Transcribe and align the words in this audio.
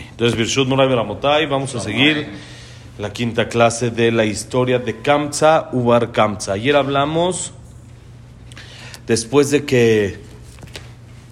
Entonces, 0.00 0.36
Birshut 0.36 0.68
Moray 0.68 0.88
Beramotai, 0.88 1.46
vamos 1.46 1.74
a 1.74 1.80
seguir 1.80 2.28
la 2.98 3.12
quinta 3.12 3.48
clase 3.48 3.90
de 3.90 4.10
la 4.10 4.24
historia 4.24 4.78
de 4.78 5.00
Kamsa 5.00 5.68
Ubar 5.72 6.12
Kamsa. 6.12 6.52
Ayer 6.52 6.76
hablamos, 6.76 7.52
después 9.06 9.50
de 9.50 9.64
que 9.64 10.18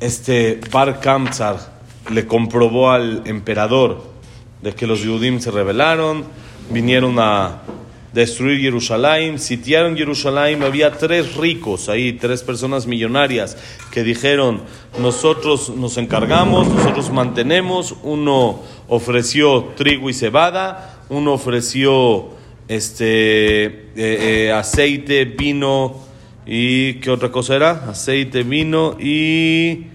este 0.00 0.60
Bar 0.70 1.00
Kamsa 1.00 1.72
le 2.10 2.26
comprobó 2.26 2.90
al 2.90 3.22
emperador 3.24 4.04
de 4.60 4.74
que 4.74 4.86
los 4.86 5.00
Yudim 5.00 5.40
se 5.40 5.50
rebelaron, 5.50 6.24
vinieron 6.70 7.18
a 7.18 7.62
destruir 8.14 8.60
Jerusalén, 8.60 9.40
sitiaron 9.40 9.96
Jerusalén, 9.96 10.62
había 10.62 10.92
tres 10.92 11.34
ricos 11.34 11.88
ahí, 11.88 12.12
tres 12.12 12.44
personas 12.44 12.86
millonarias 12.86 13.56
que 13.90 14.04
dijeron, 14.04 14.62
nosotros 15.00 15.70
nos 15.70 15.98
encargamos, 15.98 16.68
nosotros 16.68 17.10
mantenemos, 17.10 17.96
uno 18.04 18.62
ofreció 18.86 19.72
trigo 19.76 20.08
y 20.08 20.14
cebada, 20.14 21.02
uno 21.08 21.32
ofreció 21.32 22.28
este 22.68 23.64
eh, 23.64 23.82
eh, 23.96 24.52
aceite, 24.52 25.24
vino 25.24 25.96
y 26.46 26.94
¿qué 26.94 27.10
otra 27.10 27.32
cosa 27.32 27.56
era? 27.56 27.90
Aceite, 27.90 28.44
vino 28.44 28.96
y, 29.00 29.86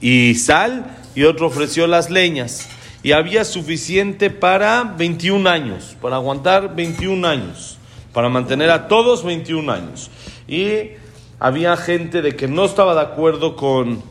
y 0.00 0.34
sal, 0.36 0.96
y 1.14 1.24
otro 1.24 1.48
ofreció 1.48 1.86
las 1.86 2.08
leñas 2.08 2.70
y 3.02 3.12
había 3.12 3.44
suficiente 3.44 4.30
para 4.30 4.84
21 4.84 5.48
años, 5.48 5.96
para 6.00 6.16
aguantar 6.16 6.74
21 6.74 7.26
años, 7.26 7.78
para 8.12 8.28
mantener 8.28 8.70
a 8.70 8.88
todos 8.88 9.24
21 9.24 9.72
años. 9.72 10.10
Y 10.46 10.90
había 11.38 11.76
gente 11.76 12.20
de 12.20 12.36
que 12.36 12.48
no 12.48 12.64
estaba 12.64 12.94
de 12.94 13.00
acuerdo 13.00 13.56
con 13.56 14.02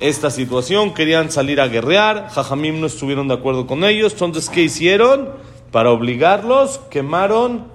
esta 0.00 0.30
situación, 0.30 0.94
querían 0.94 1.30
salir 1.30 1.60
a 1.60 1.68
guerrear, 1.68 2.28
Jajamim 2.30 2.80
no 2.80 2.86
estuvieron 2.86 3.28
de 3.28 3.34
acuerdo 3.34 3.66
con 3.66 3.84
ellos, 3.84 4.12
entonces 4.12 4.48
¿qué 4.48 4.62
hicieron? 4.62 5.30
Para 5.72 5.90
obligarlos, 5.90 6.80
quemaron 6.90 7.66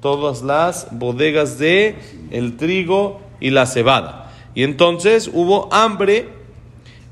todas 0.00 0.42
las 0.42 0.88
bodegas 0.92 1.58
de 1.58 1.96
el 2.30 2.56
trigo 2.56 3.20
y 3.40 3.50
la 3.50 3.66
cebada. 3.66 4.30
Y 4.54 4.62
entonces 4.62 5.30
hubo 5.32 5.72
hambre 5.72 6.28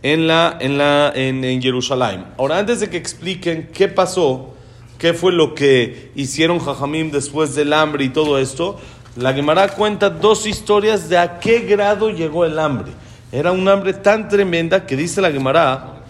en, 0.03 0.27
la, 0.27 0.56
en, 0.61 0.78
la, 0.78 1.12
en, 1.14 1.62
Jerusalén. 1.62 2.25
Ahora, 2.39 2.58
antes 2.58 2.81
de 2.81 2.91
que 2.91 2.97
expliquen 2.97 3.70
qué 3.72 3.89
pasó, 3.89 4.55
qué 4.98 5.14
fue 5.14 5.33
lo 5.33 5.55
que 5.55 6.11
hicieron 6.14 6.59
Jajamim 6.59 7.11
después 7.11 7.55
del 7.55 7.72
hambre 7.72 8.05
y 8.05 8.09
todo 8.09 8.39
esto, 8.39 8.78
la 9.17 9.33
Gemara 9.33 9.69
cuenta 9.69 10.11
dos 10.11 10.47
historias 10.47 11.09
de 11.09 11.19
a 11.19 11.39
qué 11.39 11.61
grado 11.61 12.11
llegó 12.11 12.44
el 12.44 12.59
hambre. 12.59 12.92
Era 13.31 13.53
un 13.53 13.67
hambre 13.69 13.94
tan 13.94 14.28
tremenda 14.28 14.86
que 14.86 14.97
dice 14.97 15.20
la 15.20 15.31
Gemara, 15.31 16.05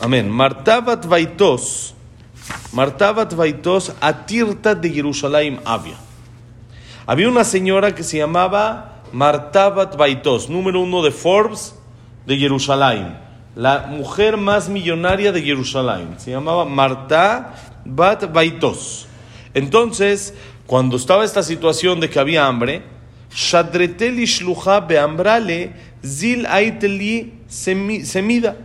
amén, 0.00 0.28
Martabat 0.30 1.06
Vaitos, 1.06 1.94
Martabat 2.72 3.34
Vaitos, 3.34 3.92
Atirta 4.00 4.74
de 4.74 4.90
Jerusalén 4.90 5.60
había. 5.64 5.96
Había 7.06 7.28
una 7.28 7.44
señora 7.44 7.94
que 7.94 8.02
se 8.02 8.18
llamaba 8.18 9.02
Martabat 9.12 9.96
Vaitos, 9.96 10.48
número 10.48 10.80
uno 10.80 11.02
de 11.02 11.10
Forbes, 11.10 11.74
de 12.26 12.36
Jerusalén, 12.36 13.16
la 13.54 13.86
mujer 13.88 14.36
más 14.36 14.68
millonaria 14.68 15.32
de 15.32 15.42
Jerusalén. 15.42 16.14
Se 16.18 16.30
llamaba 16.30 16.64
Marta 16.64 17.54
Bat 17.84 18.32
Baitos. 18.32 19.06
Entonces, 19.54 20.34
cuando 20.66 20.96
estaba 20.96 21.24
esta 21.24 21.42
situación 21.42 22.00
de 22.00 22.08
que 22.08 22.20
había 22.20 22.46
hambre, 22.46 22.82
Shadreteli 23.34 24.24
Shluha 24.24 24.80
Beambrale 24.80 25.72
Zil 26.04 26.46
Aiteli 26.46 27.34
Semida. 27.48 28.56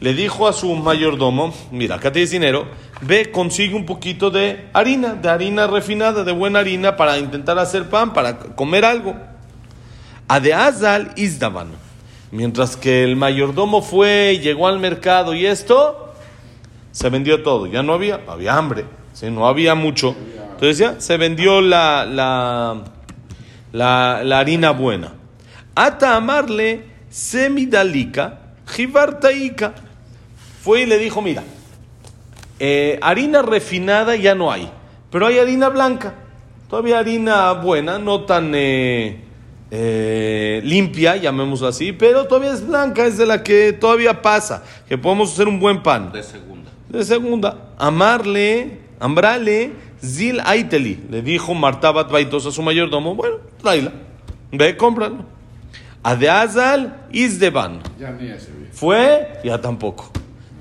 Le 0.00 0.12
dijo 0.12 0.48
a 0.48 0.52
su 0.52 0.74
mayordomo, 0.74 1.54
mira, 1.70 1.96
acá 1.96 2.12
tienes 2.12 2.30
dinero, 2.30 2.66
ve, 3.00 3.30
consigue 3.30 3.74
un 3.74 3.86
poquito 3.86 4.30
de 4.30 4.68
harina, 4.72 5.14
de 5.14 5.28
harina 5.28 5.66
refinada, 5.66 6.24
de 6.24 6.32
buena 6.32 6.58
harina, 6.58 6.96
para 6.96 7.18
intentar 7.18 7.58
hacer 7.58 7.88
pan, 7.88 8.12
para 8.12 8.38
comer 8.38 8.84
algo. 8.84 9.16
Adeazal 10.28 11.12
Izdavan. 11.16 11.68
Mientras 12.34 12.76
que 12.76 13.04
el 13.04 13.14
mayordomo 13.14 13.80
fue, 13.80 14.40
llegó 14.42 14.66
al 14.66 14.80
mercado 14.80 15.34
y 15.34 15.46
esto, 15.46 16.12
se 16.90 17.08
vendió 17.08 17.44
todo. 17.44 17.68
Ya 17.68 17.84
no 17.84 17.92
había, 17.92 18.22
había 18.26 18.56
hambre, 18.56 18.86
¿sí? 19.12 19.30
no 19.30 19.46
había 19.46 19.76
mucho. 19.76 20.16
Entonces 20.50 20.78
ya 20.78 21.00
se 21.00 21.16
vendió 21.16 21.60
la, 21.60 22.04
la, 22.04 22.82
la, 24.24 24.38
harina 24.40 24.72
buena. 24.72 25.12
Ata 25.76 26.16
amarle 26.16 26.86
semidalika, 27.08 28.40
jibartaika. 28.66 29.72
Fue 30.60 30.80
y 30.80 30.86
le 30.86 30.98
dijo, 30.98 31.22
mira, 31.22 31.44
eh, 32.58 32.98
harina 33.00 33.42
refinada 33.42 34.16
ya 34.16 34.34
no 34.34 34.50
hay, 34.50 34.68
pero 35.08 35.28
hay 35.28 35.38
harina 35.38 35.68
blanca. 35.68 36.14
Todavía 36.68 36.98
harina 36.98 37.52
buena, 37.52 38.00
no 38.00 38.22
tan... 38.22 38.50
Eh, 38.56 39.23
eh, 39.76 40.60
limpia, 40.62 41.16
llamémoslo 41.16 41.66
así, 41.66 41.92
pero 41.92 42.28
todavía 42.28 42.52
es 42.52 42.64
blanca, 42.64 43.06
es 43.06 43.18
de 43.18 43.26
la 43.26 43.42
que 43.42 43.72
todavía 43.72 44.22
pasa, 44.22 44.62
que 44.88 44.96
podemos 44.96 45.32
hacer 45.32 45.48
un 45.48 45.58
buen 45.58 45.82
pan. 45.82 46.12
De 46.12 46.22
segunda. 46.22 46.70
De 46.88 47.04
segunda. 47.04 47.58
Amarle, 47.76 48.78
ambrale, 49.00 49.72
zil 50.00 50.40
aiteli. 50.44 51.02
Le 51.10 51.22
dijo 51.22 51.54
Martabat 51.54 52.08
Baitos 52.08 52.46
a 52.46 52.52
su 52.52 52.62
mayordomo, 52.62 53.16
bueno, 53.16 53.38
tráela, 53.60 53.90
ve, 54.52 54.76
cómpralo. 54.76 55.24
Adeazal 56.04 57.08
isdeban. 57.10 57.80
Ya 57.98 58.12
ni 58.12 58.28
ese 58.28 58.52
Fue, 58.70 59.40
ya 59.42 59.60
tampoco. 59.60 60.08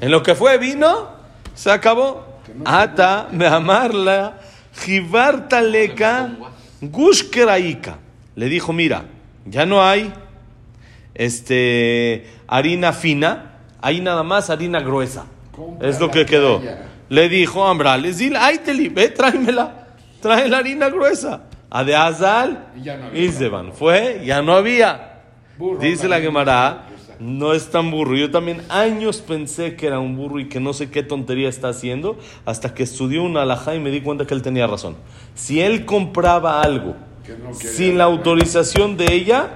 En 0.01 0.09
lo 0.09 0.23
que 0.23 0.33
fue 0.33 0.57
vino, 0.57 1.09
se 1.53 1.69
acabó. 1.69 2.25
Ata, 2.65 3.27
me 3.31 3.45
amarla, 3.45 4.39
jibartaleca, 4.73 6.31
gushkeraika 6.81 7.99
le 8.35 8.49
dijo, 8.49 8.73
mira, 8.73 9.05
ya 9.45 9.65
no 9.65 9.83
hay 9.83 10.13
este, 11.13 12.25
harina 12.47 12.93
fina, 12.93 13.59
hay 13.81 14.01
nada 14.01 14.23
más 14.23 14.49
harina 14.49 14.79
gruesa. 14.79 15.25
es 15.81 15.99
lo 15.99 16.09
que 16.09 16.25
quedó. 16.25 16.61
Le 17.09 17.29
dijo 17.29 17.65
a 17.65 17.71
Ambrales, 17.71 18.17
dile, 18.17 18.37
ay, 18.37 18.59
ve, 18.91 19.09
tráemela, 19.09 19.87
trae 20.21 20.47
la 20.47 20.57
harina 20.57 20.89
gruesa. 20.89 21.43
A 21.69 21.83
de 21.83 21.95
Azal. 21.95 22.67
Fue, 23.73 24.21
ya 24.25 24.41
no 24.41 24.53
había. 24.53 25.21
Dice 25.79 26.07
la 26.07 26.21
Gemara, 26.21 26.85
no 27.19 27.53
es 27.53 27.69
tan 27.69 27.89
burro. 27.89 28.15
Yo 28.15 28.29
también 28.29 28.61
años 28.69 29.21
pensé 29.21 29.75
que 29.75 29.87
era 29.87 29.99
un 29.99 30.15
burro 30.15 30.39
y 30.39 30.49
que 30.49 30.59
no 30.59 30.73
sé 30.73 30.91
qué 30.91 31.01
tontería 31.01 31.49
está 31.49 31.69
haciendo, 31.69 32.17
hasta 32.45 32.73
que 32.73 32.83
estudió 32.83 33.23
una 33.23 33.41
alhaja 33.41 33.73
y 33.73 33.79
me 33.79 33.89
di 33.89 34.01
cuenta 34.01 34.25
que 34.25 34.33
él 34.33 34.41
tenía 34.41 34.67
razón. 34.67 34.95
Si 35.33 35.61
él 35.61 35.85
compraba 35.85 36.61
algo 36.61 36.95
sin 37.59 37.97
la 37.97 38.05
autorización 38.05 38.97
de 38.97 39.13
ella, 39.13 39.49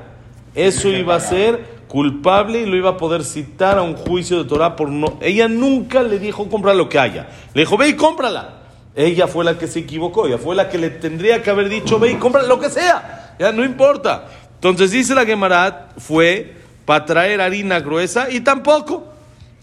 eso 0.55 0.89
iba 0.89 1.16
a 1.16 1.19
ser 1.19 1.78
culpable 1.88 2.61
y 2.61 2.66
lo 2.66 2.75
iba 2.75 2.91
a 2.91 2.97
poder 2.97 3.23
citar 3.23 3.78
a 3.78 3.81
un 3.81 3.95
juicio 3.95 4.44
de 4.44 4.50
Torah 4.50 4.75
por 4.75 4.89
no. 4.89 5.17
Ella 5.22 5.47
nunca 5.47 6.03
le 6.03 6.19
dijo 6.19 6.50
compra 6.50 6.73
lo 6.73 6.89
que 6.89 7.00
haya. 7.00 7.27
Le 7.53 7.61
dijo, 7.61 7.77
ve 7.77 7.89
y 7.89 7.94
cómprala. 7.95 8.56
Ella 8.95 9.27
fue 9.27 9.45
la 9.45 9.57
que 9.57 9.67
se 9.67 9.79
equivocó, 9.79 10.25
ella 10.25 10.39
fue 10.39 10.56
la 10.56 10.69
que 10.69 10.79
le 10.79 10.89
tendría 10.89 11.44
que 11.44 11.51
haber 11.51 11.69
dicho, 11.69 12.00
ve 12.00 12.11
y 12.11 12.16
compra 12.16 12.41
lo 12.44 12.59
que 12.59 12.69
sea. 12.69 13.35
Ya 13.39 13.51
no 13.51 13.63
importa. 13.63 14.25
Entonces 14.56 14.89
dice 14.89 15.13
la 15.13 15.25
Gemarat, 15.25 16.00
fue 16.00 16.56
para 16.85 17.06
traer 17.06 17.39
harina 17.41 17.79
gruesa 17.79 18.29
y 18.31 18.39
tampoco. 18.39 19.13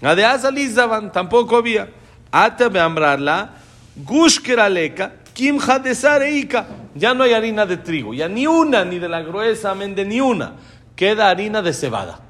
Azalizaban 0.02 1.10
tampoco 1.10 1.56
había. 1.56 1.88
Ata 2.30 2.68
beambrarla, 2.68 3.54
gushkeraleka, 3.96 5.12
kim 5.34 5.58
eika 6.22 6.66
ya 6.94 7.12
no 7.12 7.24
hay 7.24 7.32
harina 7.32 7.66
de 7.66 7.76
trigo, 7.76 8.14
ya 8.14 8.28
ni 8.28 8.46
una, 8.46 8.84
ni 8.84 8.98
de 8.98 9.08
la 9.08 9.20
gruesa, 9.20 9.74
de 9.74 10.04
ni 10.04 10.20
una. 10.20 10.54
Queda 10.94 11.28
harina 11.28 11.60
de 11.60 11.72
cebada. 11.72 12.20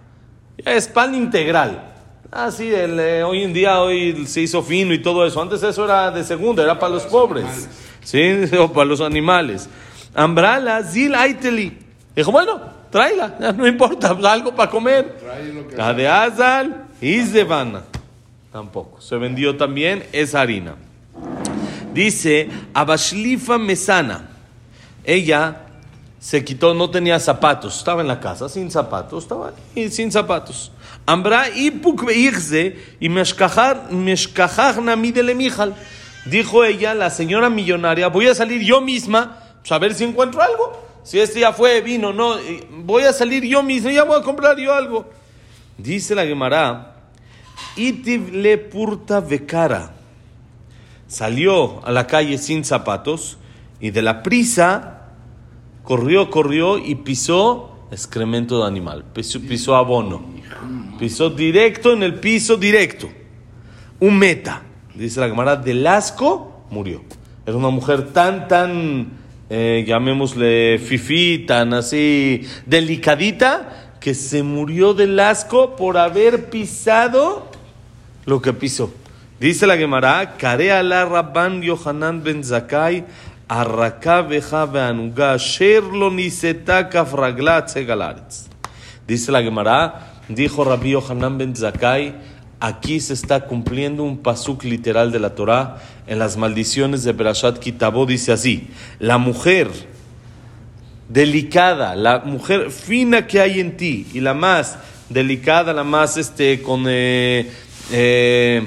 Ya 0.56 0.72
es 0.72 0.88
pan 0.88 1.14
integral. 1.14 1.93
Así, 2.32 2.75
ah, 2.75 2.87
eh, 2.88 3.22
hoy 3.22 3.43
en 3.43 3.53
día 3.53 3.81
hoy 3.81 4.26
se 4.26 4.41
hizo 4.41 4.62
fino 4.62 4.94
y 4.94 5.03
todo 5.03 5.26
eso. 5.26 5.40
Antes 5.40 5.62
eso 5.62 5.84
era 5.84 6.11
de 6.11 6.25
segunda, 6.25 6.62
era 6.62 6.78
para 6.78 6.94
los 6.94 7.05
pobres. 7.05 7.69
¿Sí? 8.02 8.44
O 8.58 8.73
para 8.73 8.87
los 8.87 9.00
animales. 9.00 9.69
Ambrala, 10.14 10.82
zil 10.82 11.14
aiteli. 11.14 11.76
Dijo, 12.17 12.32
bueno, 12.32 12.61
tráela, 12.90 13.37
ya 13.38 13.52
no 13.52 13.67
importa, 13.67 14.17
algo 14.32 14.55
para 14.55 14.70
comer. 14.70 15.17
La 15.76 15.93
de 15.93 16.08
Azal 16.08 16.87
y 17.00 17.20
Zevana. 17.23 17.82
Tampoco. 18.50 19.00
Se 19.00 19.17
vendió 19.17 19.56
también 19.56 20.05
esa 20.12 20.40
harina. 20.40 20.76
Dice, 21.94 22.49
Abashlifa 22.75 23.56
Mesana 23.56 24.31
ella 25.05 25.61
se 26.19 26.43
quitó, 26.43 26.73
no 26.73 26.88
tenía 26.91 27.20
zapatos, 27.20 27.76
estaba 27.76 28.00
en 28.00 28.08
la 28.08 28.19
casa 28.19 28.49
sin 28.49 28.70
zapatos, 28.70 29.25
estaba 29.25 29.52
ahí, 29.76 29.91
sin 29.91 30.11
zapatos. 30.11 30.73
Ambra 31.06 31.50
y 31.50 31.67
y 33.00 33.08
Dijo 36.31 36.64
ella, 36.64 36.94
la 36.94 37.11
señora 37.11 37.50
millonaria, 37.50 38.08
voy 38.08 38.29
a 38.29 38.35
salir 38.35 38.62
yo 38.62 38.81
misma, 38.81 39.38
pues, 39.61 39.70
a 39.73 39.79
ver 39.79 39.94
si 39.94 40.05
encuentro 40.05 40.40
algo. 40.40 40.82
Si 41.02 41.20
este 41.20 41.40
ya 41.40 41.52
fue, 41.52 41.82
vino, 41.82 42.14
no, 42.14 42.37
voy 42.70 43.02
a 43.02 43.12
salir 43.12 43.44
yo 43.44 43.62
misma, 43.62 43.93
ya 43.93 44.05
voy 44.05 44.19
a 44.19 44.23
comprar 44.23 44.56
yo 44.56 44.73
algo. 44.73 45.11
Dice 45.76 46.14
la 46.14 46.25
Gemara, 46.25 46.94
Itiv 47.76 48.32
le 48.32 48.56
purta 48.56 49.20
vecara. 49.20 49.93
Salió 51.14 51.81
a 51.87 51.93
la 51.93 52.08
calle 52.08 52.38
sin 52.38 52.64
zapatos 52.64 53.38
y 53.78 53.93
de 53.93 54.02
la 54.02 54.25
prisa 54.25 55.11
corrió, 55.84 56.28
corrió 56.28 56.76
y 56.76 56.96
pisó 56.96 57.87
excremento 57.93 58.58
de 58.58 58.66
animal, 58.66 59.05
pisó, 59.14 59.40
pisó 59.40 59.76
abono, 59.76 60.25
pisó 60.99 61.31
directo 61.31 61.93
en 61.93 62.02
el 62.02 62.16
piso 62.19 62.56
directo. 62.56 63.08
Un 64.00 64.19
meta, 64.19 64.64
dice 64.93 65.20
la 65.20 65.28
cámara, 65.28 65.55
del 65.55 65.87
asco 65.87 66.64
murió. 66.69 67.02
Era 67.46 67.58
una 67.58 67.70
mujer 67.70 68.12
tan, 68.12 68.49
tan, 68.49 69.11
eh, 69.50 69.84
llamémosle 69.87 70.81
fifí, 70.81 71.44
tan 71.46 71.75
así 71.75 72.44
delicadita, 72.66 73.93
que 74.00 74.14
se 74.14 74.43
murió 74.43 74.94
del 74.94 75.20
asco 75.20 75.76
por 75.76 75.96
haber 75.96 76.50
pisado 76.50 77.46
lo 78.26 78.43
que 78.43 78.52
pisó. 78.52 78.93
Dice 79.40 79.66
la 79.66 79.76
Gemara, 79.76 80.36
Kare 80.38 80.81
la 80.84 81.04
Rabban 81.04 81.60
Yohanan 81.60 82.22
ben 82.22 82.44
Zakai, 82.44 83.04
Arraka 83.48 84.22
beja 84.22 84.64
beanuga, 84.64 85.36
Sherlo 85.36 86.08
niseta 86.08 86.88
kafraglat 86.88 87.69
segalaretz. 87.69 88.46
Dice 89.08 89.32
la 89.32 89.42
Gemara, 89.42 90.20
dijo 90.28 90.64
Rabbi 90.64 90.90
Yohanan 90.90 91.36
ben 91.36 91.54
Zakai, 91.56 92.14
aquí 92.60 93.00
se 93.00 93.12
está 93.12 93.44
cumpliendo 93.44 94.04
un 94.04 94.19
pasuk 94.19 94.62
literal 94.62 95.10
de 95.10 95.19
la 95.19 95.34
Torah 95.34 95.78
en 96.06 96.20
las 96.20 96.37
maldiciones 96.37 97.02
de 97.02 97.12
Berashat 97.12 97.58
Kitabó, 97.58 98.06
dice 98.06 98.30
así, 98.30 98.69
la 99.00 99.19
mujer 99.19 99.69
delicada, 101.08 101.96
la 101.96 102.20
mujer 102.20 102.70
fina 102.70 103.26
que 103.26 103.40
hay 103.40 103.58
en 103.58 103.76
ti 103.76 104.06
y 104.14 104.20
la 104.20 104.32
más 104.32 104.78
delicada, 105.08 105.72
la 105.72 105.84
más 105.84 106.16
este 106.16 106.62
con 106.62 106.84
eh, 106.87 107.50
eh, 107.90 108.66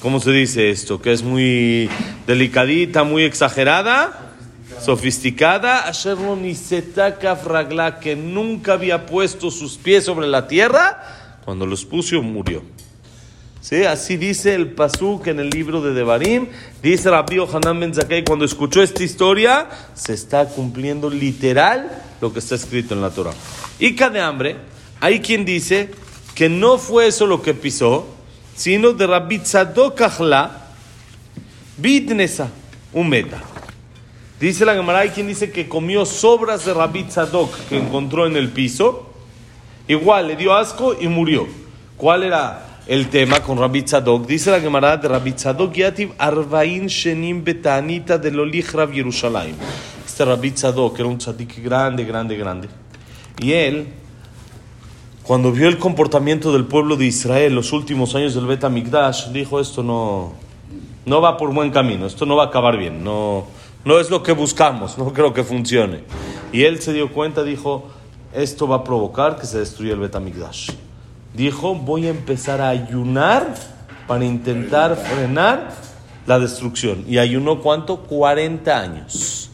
¿cómo 0.00 0.20
se 0.20 0.32
dice 0.32 0.70
esto? 0.70 1.00
Que 1.00 1.12
es 1.12 1.22
muy 1.22 1.88
delicadita, 2.26 3.04
muy 3.04 3.24
exagerada, 3.24 4.34
sofisticada, 4.80 5.88
Asherlo 5.88 6.36
Nisetaka 6.36 7.36
Fragla, 7.36 8.00
que 8.00 8.16
nunca 8.16 8.74
había 8.74 9.06
puesto 9.06 9.50
sus 9.50 9.76
pies 9.76 10.04
sobre 10.04 10.26
la 10.26 10.46
tierra, 10.46 11.40
cuando 11.44 11.66
los 11.66 11.84
puso 11.84 12.22
murió. 12.22 12.62
¿Sí? 13.60 13.84
Así 13.84 14.16
dice 14.16 14.54
el 14.54 14.70
Pasuk 14.70 15.26
en 15.26 15.40
el 15.40 15.50
libro 15.50 15.82
de 15.82 15.92
Devarim. 15.92 16.46
Dice 16.82 17.10
Rabbi 17.10 17.38
Hanan 17.38 17.80
Ben 17.80 17.92
Zakkai, 17.94 18.24
cuando 18.24 18.44
escuchó 18.44 18.82
esta 18.82 19.02
historia, 19.02 19.68
se 19.94 20.14
está 20.14 20.46
cumpliendo 20.46 21.10
literal 21.10 22.02
lo 22.20 22.32
que 22.32 22.38
está 22.38 22.54
escrito 22.54 22.94
en 22.94 23.02
la 23.02 23.10
Torah. 23.10 23.34
Y 23.78 23.92
de 23.92 24.20
hambre, 24.20 24.56
hay 25.00 25.20
quien 25.20 25.44
dice 25.44 25.90
que 26.34 26.48
no 26.48 26.78
fue 26.78 27.08
eso 27.08 27.26
lo 27.26 27.42
que 27.42 27.52
pisó, 27.52 28.06
sino 28.58 28.92
de 28.92 29.06
Rabbi 29.06 29.38
Tzadok 29.38 30.00
Achla, 30.00 30.66
Bitnesa, 31.76 32.50
un 32.92 33.08
meta. 33.08 33.40
Dice 34.40 34.64
la 34.64 34.74
Gemara, 34.74 34.98
hay 34.98 35.10
quien 35.10 35.28
dice 35.28 35.52
que 35.52 35.68
comió 35.68 36.04
sobras 36.04 36.64
de 36.64 36.74
Rabbi 36.74 37.04
Tzadok 37.04 37.54
que 37.68 37.78
encontró 37.78 38.26
en 38.26 38.36
el 38.36 38.48
piso, 38.48 39.12
igual 39.86 40.26
le 40.26 40.34
dio 40.34 40.54
asco 40.54 40.96
y 41.00 41.06
murió. 41.06 41.46
¿Cuál 41.96 42.24
era 42.24 42.64
el 42.88 43.08
tema 43.08 43.40
con 43.40 43.58
Rabbi 43.58 43.82
Tzadok. 43.82 44.26
Dice 44.26 44.50
la 44.50 44.60
Gemara 44.60 44.96
de 44.96 45.06
Rabbi 45.06 45.32
Tzadok 45.32 45.74
Yativ 45.74 46.12
Arbain 46.18 46.88
Shenim 46.88 47.44
Betanita 47.44 48.18
de 48.18 48.32
Lolich 48.32 48.72
Rab 48.72 48.92
Yerushalayim. 48.92 49.54
Este 50.04 50.24
Rabbi 50.24 50.50
Tzadok 50.50 50.98
era 50.98 51.06
un 51.06 51.18
tzadik 51.18 51.62
grande, 51.62 52.04
grande, 52.04 52.36
grande. 52.36 52.68
Y 53.38 53.52
él, 53.52 53.86
cuando 55.28 55.52
vio 55.52 55.68
el 55.68 55.78
comportamiento 55.78 56.52
del 56.52 56.64
pueblo 56.64 56.96
de 56.96 57.06
Israel 57.06 57.54
los 57.54 57.72
últimos 57.72 58.16
años 58.16 58.34
del 58.34 58.46
Bet 58.46 58.64
Amigdash, 58.64 59.28
dijo: 59.28 59.60
Esto 59.60 59.84
no, 59.84 60.32
no 61.06 61.20
va 61.20 61.36
por 61.36 61.54
buen 61.54 61.70
camino, 61.70 62.06
esto 62.06 62.26
no 62.26 62.34
va 62.34 62.44
a 62.44 62.46
acabar 62.46 62.76
bien, 62.76 63.04
no, 63.04 63.46
no 63.84 64.00
es 64.00 64.10
lo 64.10 64.24
que 64.24 64.32
buscamos, 64.32 64.98
no 64.98 65.12
creo 65.12 65.32
que 65.32 65.44
funcione. 65.44 66.00
Y 66.50 66.64
él 66.64 66.80
se 66.80 66.92
dio 66.92 67.12
cuenta, 67.12 67.44
dijo: 67.44 67.86
Esto 68.32 68.66
va 68.66 68.76
a 68.76 68.84
provocar 68.84 69.38
que 69.38 69.46
se 69.46 69.60
destruya 69.60 69.92
el 69.92 70.00
Bet 70.00 70.16
Amigdash 70.16 70.70
dijo, 71.38 71.74
voy 71.74 72.06
a 72.06 72.10
empezar 72.10 72.60
a 72.60 72.68
ayunar 72.68 73.54
para 74.06 74.24
intentar 74.24 74.96
frenar 74.96 75.72
la 76.26 76.38
destrucción. 76.38 77.04
Y 77.06 77.18
ayunó 77.18 77.62
cuánto? 77.62 77.98
40 77.98 78.78
años. 78.78 79.50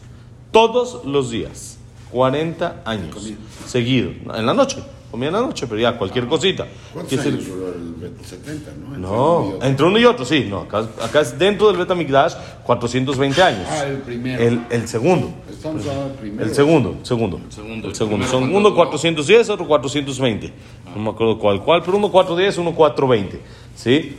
Todos 0.51 1.05
los 1.05 1.29
días. 1.29 1.77
40 2.11 2.81
años. 2.85 3.31
Seguido. 3.65 4.11
En 4.33 4.45
la 4.45 4.53
noche. 4.53 4.94
Comía 5.15 5.29
en 5.29 5.33
la 5.35 5.39
noche, 5.43 5.65
pero 5.65 5.79
ya 5.79 5.97
cualquier 5.97 6.27
cosita. 6.27 6.67
¿Cuántos 6.93 7.17
años 7.19 7.47
duró 7.47 7.69
el 7.69 8.25
70, 8.25 8.71
no? 8.97 8.97
No, 8.97 9.65
entre 9.65 9.85
uno 9.85 9.97
y 9.97 10.03
otro, 10.03 10.25
sí. 10.25 10.45
No, 10.49 10.59
acá, 10.63 10.85
acá 11.01 11.21
es 11.21 11.39
dentro 11.39 11.67
del 11.67 11.77
Betamigdash 11.77 12.33
420 12.65 13.41
años. 13.41 13.65
Ah, 13.71 13.85
el 13.85 13.99
primero. 13.99 14.43
El, 14.43 14.59
el 14.69 14.85
segundo. 14.89 15.29
Estamos 15.49 15.83
hablando 15.83 16.09
del 16.09 16.17
primero. 16.17 16.43
El 16.45 16.53
segundo, 16.53 16.95
segundo. 17.03 17.37
El 17.45 17.49
segundo. 17.53 17.87
El 17.87 17.95
segundo. 17.95 18.25
El 18.25 18.29
Son 18.29 18.43
uno 18.43 18.75
¿cuánto 18.75 18.75
410, 18.75 19.49
otro 19.51 19.65
420. 19.65 20.51
No 20.93 21.01
me 21.01 21.09
acuerdo 21.11 21.39
cuál, 21.39 21.61
cuál, 21.63 21.81
pero 21.81 21.95
uno 21.95 22.11
410, 22.11 22.57
uno 22.57 22.75
420. 22.75 23.39
¿Sí? 23.73 24.17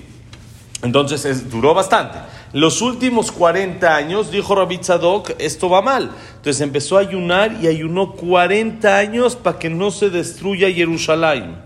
Entonces 0.83 1.23
es- 1.27 1.51
duró 1.51 1.75
bastante. 1.75 2.17
Los 2.53 2.81
últimos 2.81 3.33
40 3.33 3.95
años, 3.95 4.31
dijo 4.31 4.55
Rabbi 4.55 4.79
Tzadok, 4.79 5.33
esto 5.39 5.69
va 5.69 5.83
mal. 5.83 6.11
Entonces 6.37 6.61
empezó 6.61 6.97
a 6.97 7.01
ayunar 7.01 7.59
y 7.61 7.67
ayunó 7.67 8.13
40 8.13 8.97
años 8.97 9.37
para 9.37 9.59
que 9.59 9.69
no 9.69 9.91
se 9.91 10.11
destruya 10.11 10.71
Jerusalén. 10.71 11.57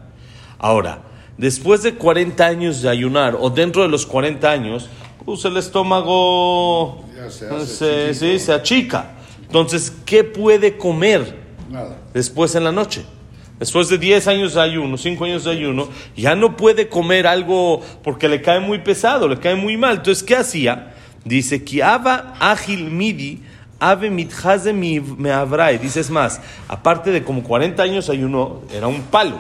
Ahora, 0.59 1.03
después 1.37 1.83
de 1.83 1.95
40 1.95 2.45
años 2.47 2.83
de 2.83 2.89
ayunar, 2.89 3.37
o 3.39 3.51
dentro 3.51 3.83
de 3.83 3.89
los 3.89 4.07
40 4.07 4.51
años, 4.51 4.89
pues 5.25 5.45
el 5.45 5.57
estómago 5.59 7.05
se 7.29 7.31
se, 7.31 7.49
chiquito. 7.49 8.15
sí, 8.15 8.39
se 8.39 8.53
achica. 8.53 9.11
Entonces, 9.43 9.93
¿qué 10.05 10.25
puede 10.25 10.77
comer? 10.77 11.39
Nada. 11.71 11.99
después 12.13 12.55
en 12.57 12.65
la 12.65 12.73
noche. 12.73 13.05
Después 13.61 13.91
de 13.91 13.99
10 13.99 14.27
años 14.27 14.55
de 14.55 14.63
ayuno, 14.63 14.97
5 14.97 15.23
años 15.27 15.45
de 15.45 15.51
ayuno, 15.51 15.91
ya 16.17 16.35
no 16.35 16.57
puede 16.57 16.89
comer 16.89 17.27
algo 17.27 17.83
porque 18.03 18.27
le 18.27 18.41
cae 18.41 18.59
muy 18.59 18.79
pesado, 18.79 19.29
le 19.29 19.39
cae 19.39 19.55
muy 19.55 19.77
mal. 19.77 19.97
Entonces, 19.99 20.25
¿qué 20.25 20.35
hacía? 20.35 20.95
Dice, 21.27 21.63
Kiaba 21.63 22.37
ágil 22.41 22.91
midi, 22.91 23.43
ave 23.79 24.09
mithaze 24.09 24.73
mi 24.73 24.99
me 25.01 25.31
abrae. 25.31 25.79
Dice, 25.79 26.01
es 26.01 26.09
más, 26.09 26.41
aparte 26.69 27.11
de 27.11 27.23
como 27.23 27.43
40 27.43 27.83
años 27.83 28.09
ayuno, 28.09 28.63
era 28.75 28.87
un 28.87 29.03
palo. 29.03 29.37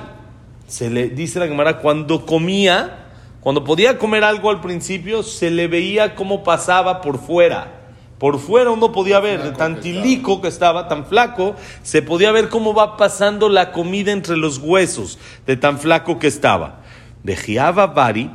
Se 0.66 0.90
le 0.90 1.08
dice 1.08 1.40
la 1.40 1.48
Gemara, 1.48 1.78
cuando 1.78 2.26
comía, 2.26 3.06
cuando 3.40 3.64
podía 3.64 3.96
comer 3.96 4.22
algo 4.22 4.50
al 4.50 4.60
principio, 4.60 5.22
se 5.22 5.50
le 5.50 5.66
veía 5.66 6.14
cómo 6.14 6.44
pasaba 6.44 7.00
por 7.00 7.18
fuera. 7.18 7.79
Por 8.20 8.38
fuera 8.38 8.70
uno 8.70 8.92
podía 8.92 9.18
ver, 9.18 9.42
de 9.42 9.52
Flaco 9.52 9.56
tan 9.56 9.76
que 9.76 9.80
tilico 9.80 10.42
que 10.42 10.48
estaba, 10.48 10.88
tan 10.88 11.06
flaco, 11.06 11.56
se 11.82 12.02
podía 12.02 12.30
ver 12.32 12.50
cómo 12.50 12.74
va 12.74 12.98
pasando 12.98 13.48
la 13.48 13.72
comida 13.72 14.12
entre 14.12 14.36
los 14.36 14.58
huesos, 14.58 15.18
de 15.46 15.56
tan 15.56 15.78
flaco 15.78 16.18
que 16.18 16.26
estaba. 16.26 16.82
De 17.22 17.34
Giaba 17.34 17.86
Bari, 17.86 18.30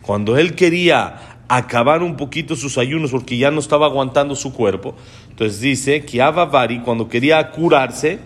cuando 0.00 0.38
él 0.38 0.54
quería 0.54 1.36
acabar 1.48 2.02
un 2.02 2.16
poquito 2.16 2.56
sus 2.56 2.78
ayunos 2.78 3.10
porque 3.10 3.36
ya 3.36 3.50
no 3.50 3.60
estaba 3.60 3.84
aguantando 3.84 4.34
su 4.34 4.54
cuerpo, 4.54 4.94
entonces 5.28 5.60
dice 5.60 6.02
que 6.06 6.22
Bari, 6.22 6.80
cuando 6.80 7.06
quería 7.06 7.50
curarse, 7.50 8.20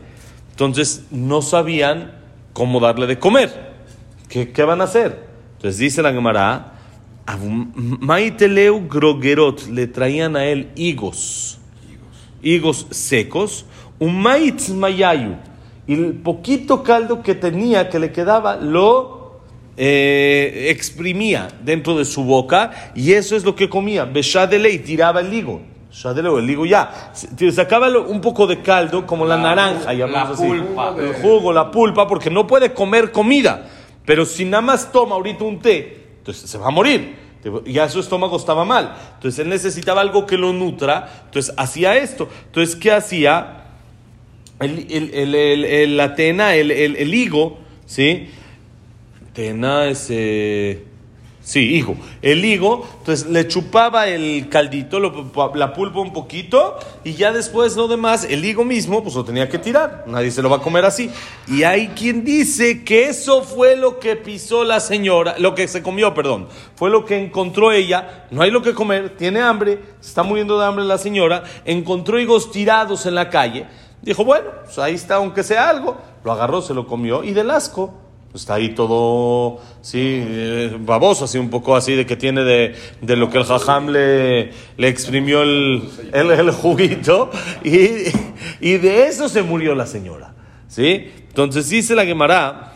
entonces 0.51 1.07
no 1.11 1.43
sabían 1.43 2.13
cómo 2.53 2.79
darle 2.79 3.09
de 3.09 3.19
comer. 3.19 3.73
¿Qué, 4.29 4.53
qué 4.53 4.63
van 4.63 4.81
a 4.81 4.85
hacer? 4.85 5.27
Entonces 5.57 5.77
dice 5.79 6.03
la 6.03 6.13
Gemara, 6.13 6.74
Maiteleu 7.27 8.87
grogerot, 8.89 9.67
le 9.69 9.87
traían 9.87 10.37
a 10.37 10.45
él 10.45 10.71
higos, 10.77 11.59
higos 12.43 12.87
secos, 12.91 13.65
un 13.99 14.21
maitz 14.21 14.69
mayayu, 14.71 15.37
y 15.87 15.95
el 15.95 16.13
poquito 16.15 16.83
caldo 16.83 17.23
que 17.23 17.35
tenía, 17.35 17.89
que 17.89 17.99
le 17.99 18.13
quedaba, 18.13 18.57
lo 18.57 19.41
eh, 19.77 20.67
exprimía 20.71 21.49
dentro 21.63 21.97
de 21.97 22.05
su 22.05 22.25
boca, 22.25 22.93
y 22.95 23.13
eso 23.13 23.37
es 23.37 23.45
lo 23.45 23.55
que 23.55 23.69
comía. 23.69 24.05
Beshadele 24.05 24.71
y 24.71 24.79
tiraba 24.79 25.21
el 25.21 25.33
higo. 25.33 25.61
Shadele, 25.91 26.29
el 26.39 26.51
higo 26.51 26.67
ya. 26.67 27.13
Sacaba 27.53 27.89
un 27.99 28.21
poco 28.21 28.47
de 28.47 28.61
caldo, 28.61 29.07
como 29.07 29.25
la, 29.25 29.37
La 29.37 29.43
naranja, 29.55 29.95
llamamos 29.95 30.41
la 30.41 30.47
así. 30.47 30.47
pulpa. 30.47 30.95
El 30.99 31.15
jugo, 31.15 31.53
la 31.53 31.71
pulpa, 31.71 32.07
porque 32.09 32.31
no 32.31 32.47
puede 32.47 32.75
comer 32.75 33.13
comida. 33.13 33.69
Pero 34.05 34.27
si 34.27 34.45
nada 34.45 34.61
más 34.61 34.91
toma 34.91 35.15
ahorita 35.15 35.45
un 35.45 35.61
té, 35.61 36.04
entonces 36.25 36.49
se 36.49 36.57
va 36.57 36.69
a 36.69 36.71
morir. 36.71 37.17
Ya 37.67 37.87
su 37.91 38.01
estómago 38.01 38.39
estaba 38.39 38.65
mal. 38.65 38.97
Entonces 39.17 39.41
él 39.41 39.51
necesitaba 39.51 40.01
algo 40.01 40.25
que 40.25 40.39
lo 40.39 40.55
nutra. 40.55 41.25
Entonces 41.27 41.53
hacía 41.59 41.95
esto. 41.99 42.27
Entonces, 42.47 42.75
¿qué 42.77 42.91
hacía? 42.91 43.65
El, 44.59 44.87
el- 44.91 45.13
el- 45.35 45.65
el- 45.67 45.97
la 45.99 46.15
tena, 46.15 46.55
el, 46.55 46.71
higo, 47.15 47.59
¿sí? 47.85 48.31
Tena 49.35 49.87
es... 49.89 50.11
Sí, 51.45 51.75
higo. 51.75 51.95
El 52.23 52.43
higo, 52.43 52.89
entonces 53.01 53.29
le 53.29 53.47
chupaba 53.47 54.09
el 54.09 54.49
caldito, 54.49 54.99
la 54.99 55.75
pulpa 55.75 56.01
un 56.01 56.15
poquito 56.15 56.79
y 57.05 57.13
ya 57.13 57.33
después 57.33 57.77
lo 57.77 57.87
demás, 57.87 58.25
el 58.25 58.43
higo 58.47 58.65
mismo, 58.65 59.03
pues 59.03 59.15
lo 59.15 59.27
tenía 59.27 59.47
que 59.47 59.59
tirar. 59.59 60.05
Nadie 60.07 60.31
se 60.31 60.41
lo 60.41 60.49
va 60.49 60.57
a 60.57 60.61
comer 60.61 60.87
así. 60.87 61.11
Y 61.47 61.65
hay 61.65 61.89
quien 61.89 62.25
dice 62.25 62.83
que 62.83 63.09
eso 63.09 63.43
fue 63.43 63.77
lo 63.77 63.99
que 63.99 64.17
pisó 64.17 64.65
la 64.65 64.81
señora, 64.81 65.35
lo 65.39 65.55
que 65.55 65.69
se 65.69 65.83
comió, 65.83 66.15
perdón. 66.15 66.49
Fue 66.77 66.89
lo 66.89 67.05
que 67.05 67.23
encontró 67.23 67.73
ella. 67.73 68.25
No 68.31 68.41
hay 68.41 68.51
lo 68.51 68.63
que 68.63 68.73
comer, 68.73 69.15
tiene 69.19 69.43
hambre, 69.43 69.81
se 70.01 70.09
está 70.09 70.23
muriendo 70.23 70.59
de 70.59 70.65
hambre 70.65 70.87
la 70.87 70.97
señora. 70.97 71.45
Encontró 71.67 72.19
higos 72.19 72.53
tirados 72.53 73.05
en 73.05 73.17
la 73.17 73.29
calle. 73.29 73.67
Dijo, 74.01 74.25
bueno, 74.25 74.49
pues 74.65 74.79
ahí 74.79 74.95
está, 74.95 75.17
aunque 75.17 75.43
sea 75.43 75.69
algo. 75.69 75.99
Lo 76.25 76.33
agarró, 76.33 76.63
se 76.63 76.73
lo 76.73 76.87
comió 76.87 77.23
y 77.23 77.33
del 77.33 77.51
asco. 77.51 78.01
Está 78.35 78.55
ahí 78.55 78.71
todo, 78.71 79.61
sí, 79.81 80.01
eh, 80.03 80.77
baboso, 80.81 81.25
así 81.27 81.39
un 81.39 81.51
poco 81.51 81.77
así 81.77 81.95
de 81.95 82.05
que 82.05 82.17
tiene 82.17 82.43
de, 82.43 82.75
de 83.01 83.17
lo 83.17 83.31
que 83.31 83.39
el 83.39 83.45
jajam 83.45 83.91
le, 83.91 84.51
le 84.77 84.89
exprimió 84.89 85.43
el, 85.43 85.89
el, 86.13 86.51
juguito 86.51 87.31
y, 87.63 88.09
y 88.61 88.77
de 88.79 89.07
eso 89.07 89.29
se 89.29 89.43
murió 89.43 89.77
la 89.77 89.87
señora, 89.87 90.35
¿sí? 90.67 91.13
Entonces 91.29 91.69
dice 91.69 91.95
la 91.95 92.05
Gemara, 92.05 92.73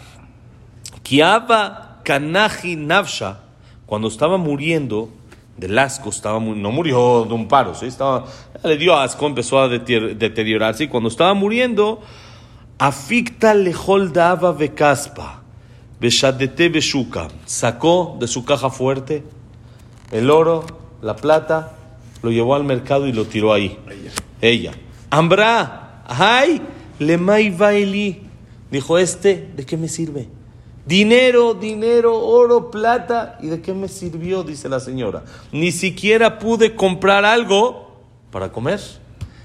Kiaba 1.03 2.03
Kanaji 2.05 2.77
Navsha, 2.77 3.41
cuando 3.85 4.07
estaba 4.07 4.37
muriendo 4.39 5.09
del 5.57 5.77
asco, 5.77 6.11
estaba 6.11 6.39
no 6.39 6.71
murió 6.71 7.25
de 7.25 7.35
un 7.35 7.49
paro, 7.49 7.75
¿sí? 7.75 7.87
estaba, 7.87 8.27
le 8.63 8.77
dio 8.77 8.95
asco, 8.95 9.27
empezó 9.27 9.59
a 9.61 9.69
deter- 9.69 10.17
deteriorarse 10.17 10.89
cuando 10.89 11.09
estaba 11.09 11.35
muriendo, 11.35 12.01
Aficta 12.79 13.55
lejol 13.55 14.13
dava 14.13 14.53
becaspa, 14.53 15.43
beshadete 16.01 16.69
beshuka, 16.69 17.29
sacó 17.47 18.17
de 18.21 18.27
su 18.27 18.45
caja 18.45 18.71
fuerte 18.71 19.25
el 20.11 20.31
oro, 20.31 20.65
la 21.03 21.17
plata, 21.17 21.77
lo 22.23 22.31
llevó 22.31 22.55
al 22.55 22.65
mercado 22.65 23.07
y 23.07 23.13
lo 23.13 23.27
tiró 23.27 23.53
ahí. 23.53 23.79
Ella. 24.41 24.73
Ambra, 25.11 26.03
ay, 26.07 26.63
lemay 26.99 27.51
baili. 27.51 28.23
Dijo, 28.71 28.99
este, 28.99 29.51
¿de 29.55 29.67
qué 29.67 29.77
me 29.77 29.89
sirve? 29.89 30.29
Dinero, 30.87 31.53
dinero, 31.53 32.19
oro, 32.19 32.71
plata. 32.71 33.39
¿Y 33.43 33.49
de 33.49 33.61
qué 33.61 33.75
me 33.75 33.89
sirvió? 33.89 34.43
Dice 34.43 34.69
la 34.69 34.81
señora. 34.81 35.25
Ni 35.53 35.73
siquiera 35.73 36.39
pude 36.39 36.75
comprar 36.75 37.27
algo 37.27 38.01
para 38.31 38.51
comer. 38.51 38.81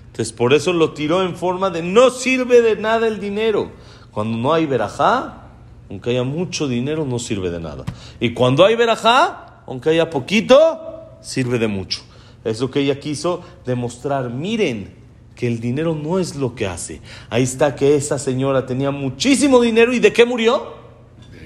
Entonces, 0.08 0.32
por 0.32 0.54
eso 0.54 0.72
lo 0.72 0.94
tiró 0.94 1.24
en 1.24 1.36
forma 1.36 1.70
de 1.70 1.82
no 1.82 2.10
sirve 2.10 2.62
de 2.62 2.78
nada 2.78 3.08
el 3.08 3.20
dinero. 3.20 3.72
Cuando 4.12 4.38
no 4.38 4.54
hay 4.54 4.66
verajá, 4.66 5.43
aunque 5.90 6.12
haya 6.12 6.24
mucho 6.24 6.68
dinero, 6.68 7.06
no 7.06 7.20
sirve 7.20 7.50
de 7.50 7.60
nada. 7.60 7.86
Y 8.20 8.34
cuando 8.34 8.66
hay 8.66 8.76
verajá, 8.76 9.64
aunque 9.68 9.90
haya 9.90 10.10
poquito, 10.10 11.18
sirve 11.22 11.60
de 11.60 11.68
mucho. 11.68 12.02
Es 12.44 12.60
lo 12.60 12.70
que 12.70 12.82
ella 12.82 13.00
quiso 13.00 13.42
demostrar. 13.66 14.30
Miren 14.30 14.94
que 15.36 15.48
el 15.48 15.60
dinero 15.60 15.96
no 15.96 16.20
es 16.20 16.36
lo 16.36 16.56
que 16.56 16.68
hace. 16.68 17.02
Ahí 17.30 17.44
está 17.44 17.76
que 17.76 17.96
esa 17.96 18.20
señora 18.20 18.66
tenía 18.66 18.92
muchísimo 18.92 19.62
dinero 19.62 19.94
y 19.94 20.00
¿de 20.00 20.14
qué 20.14 20.26
murió? 20.26 20.74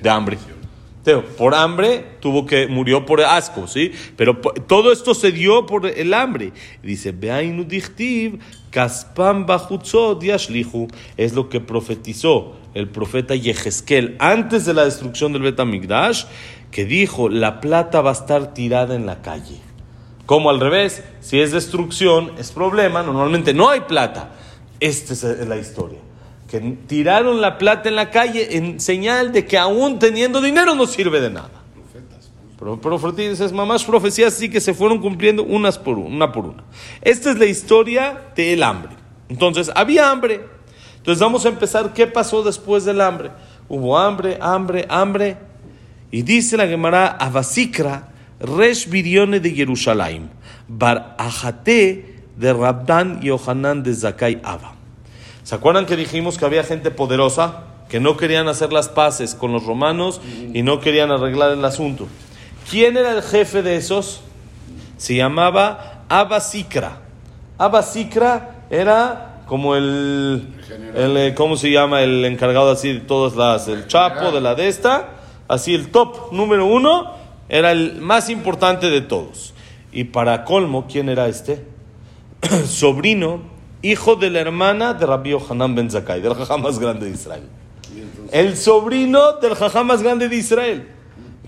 De 0.01 0.10
hambre. 0.10 0.38
Teo, 1.03 1.24
Por 1.24 1.56
hambre 1.56 2.03
tuvo 2.20 2.46
que 2.46 2.67
murió 2.67 3.06
por 3.06 3.22
asco, 3.22 3.65
¿sí? 3.65 3.94
Pero 4.17 4.39
todo 4.67 4.91
esto 4.91 5.13
se 5.13 5.32
dio 5.32 5.65
por 5.65 5.86
el 5.86 6.13
hambre. 6.13 6.51
Dice, 6.84 7.13
"Ve'ainu 7.13 7.63
dichtiv, 7.63 8.39
kaspam 8.72 9.46
bajutzot 9.46 10.22
yashlihu". 10.22 10.89
Es 11.15 11.34
lo 11.34 11.48
que 11.48 11.62
profetizó 11.62 12.58
el 12.77 12.89
profeta 12.89 13.36
Yehezkel 13.36 14.15
antes 14.19 14.65
de 14.65 14.74
la 14.74 14.86
destrucción 14.86 15.34
del 15.34 15.41
Betamigdash, 15.41 16.25
que 16.72 16.86
dijo, 16.86 17.27
la 17.29 17.60
plata 17.60 18.01
va 18.01 18.12
a 18.12 18.13
estar 18.13 18.53
tirada 18.53 18.96
en 18.96 19.05
la 19.05 19.22
calle. 19.22 19.60
Como 20.25 20.50
al 20.50 20.60
revés, 20.60 21.03
si 21.19 21.39
es 21.39 21.51
destrucción, 21.51 22.34
es 22.38 22.51
problema, 22.51 23.01
normalmente 23.01 23.53
no 23.53 23.69
hay 23.69 23.81
plata. 23.81 24.31
Esta 24.79 25.13
es 25.13 25.48
la 25.48 25.57
historia. 25.57 26.00
Que 26.50 26.60
tiraron 26.60 27.41
la 27.41 27.57
plata 27.57 27.89
en 27.89 27.96
la 27.96 28.12
calle 28.12 28.57
en 28.57 28.79
señal 28.79 29.31
de 29.31 29.46
que 29.46 29.57
aún 29.57 30.00
teniendo 30.00 30.41
dinero 30.41 30.75
no 30.75 30.86
sirve 30.86 31.19
de 31.19 31.29
nada. 31.29 31.63
Pero 32.60 32.81
profecías, 32.81 33.51
mamás 33.51 33.84
profecías 33.84 34.34
sí 34.34 34.50
que 34.50 34.60
se 34.60 34.74
fueron 34.74 35.00
cumpliendo 35.00 35.43
unas 35.43 35.77
por 35.77 35.98
una, 35.98 36.15
una 36.15 36.31
por 36.31 36.46
una. 36.46 36.63
Esta 37.01 37.31
es 37.31 37.38
la 37.38 37.46
historia 37.46 38.31
del 38.36 38.63
hambre. 38.63 38.91
Entonces, 39.29 39.72
había 39.75 40.10
hambre. 40.10 40.56
Entonces 41.07 41.21
vamos 41.21 41.45
a 41.45 41.47
empezar 41.47 41.93
qué 41.93 42.05
pasó 42.05 42.43
después 42.43 42.83
del 42.83 42.99
hambre. 42.99 43.31
Hubo 43.69 43.97
hambre, 43.97 44.37
hambre, 44.41 44.85
hambre. 44.89 45.37
Y 46.11 46.23
dice 46.23 46.57
la 46.57 46.67
Gemara, 46.67 47.07
Abasikra, 47.07 48.09
Resh 48.41 48.89
de 48.89 49.53
Jerusalén, 49.55 50.29
Bar 50.67 51.15
Ajate 51.17 52.23
de 52.35 52.51
Rabdan 52.51 53.21
y 53.23 53.29
Ohanan 53.29 53.83
de 53.83 53.95
Zakai 53.95 54.41
Abba. 54.43 54.73
¿Se 55.43 55.55
acuerdan 55.55 55.85
que 55.85 55.95
dijimos 55.95 56.37
que 56.37 56.43
había 56.43 56.65
gente 56.65 56.91
poderosa 56.91 57.63
que 57.87 58.01
no 58.01 58.17
querían 58.17 58.49
hacer 58.49 58.73
las 58.73 58.89
paces 58.89 59.33
con 59.33 59.53
los 59.53 59.65
romanos 59.65 60.19
y 60.53 60.61
no 60.61 60.81
querían 60.81 61.09
arreglar 61.09 61.51
el 61.51 61.63
asunto? 61.63 62.05
¿Quién 62.69 62.97
era 62.97 63.13
el 63.13 63.23
jefe 63.23 63.63
de 63.63 63.77
esos? 63.77 64.23
Se 64.97 65.15
llamaba 65.15 66.03
Abasikra. 66.09 66.97
Abasikra 67.57 68.65
era 68.69 69.26
como 69.48 69.75
el, 69.75 70.48
el, 70.96 71.18
eh, 71.18 71.34
¿cómo 71.36 71.58
se 71.58 71.72
llama? 71.72 72.01
El 72.04 72.24
encargado 72.25 72.72
así 72.72 72.94
de 72.94 73.00
todas 73.00 73.36
las, 73.36 73.68
el 73.68 73.88
chapo 73.88 74.32
de 74.32 74.42
la 74.42 74.56
de 74.56 74.68
esta, 74.68 75.10
así 75.48 75.74
el 75.74 75.89
top 75.89 76.32
número 76.32 76.66
uno, 76.66 77.13
era 77.50 77.72
el 77.72 78.01
más 78.01 78.30
importante 78.30 78.89
de 78.89 79.01
todos. 79.01 79.54
Y 79.92 80.06
para 80.06 80.44
colmo, 80.44 80.86
¿quién 80.92 81.10
era 81.10 81.27
este? 81.27 81.66
Sobrino, 82.66 83.42
hijo 83.82 84.16
de 84.16 84.30
la 84.30 84.39
hermana 84.39 84.94
de 84.94 85.06
Rabbi 85.06 85.32
Yohanan 85.32 85.75
ben 85.75 85.89
Zakkai, 85.89 86.22
del 86.22 86.34
jajá 86.34 86.58
más 86.58 86.77
grande 86.80 87.06
de 87.06 87.12
Israel. 87.13 87.44
El 88.32 88.58
sobrino 88.58 89.34
del 89.34 89.56
jajá 89.56 89.84
más 89.84 90.04
grande 90.04 90.27
de 90.27 90.36
Israel, 90.36 90.88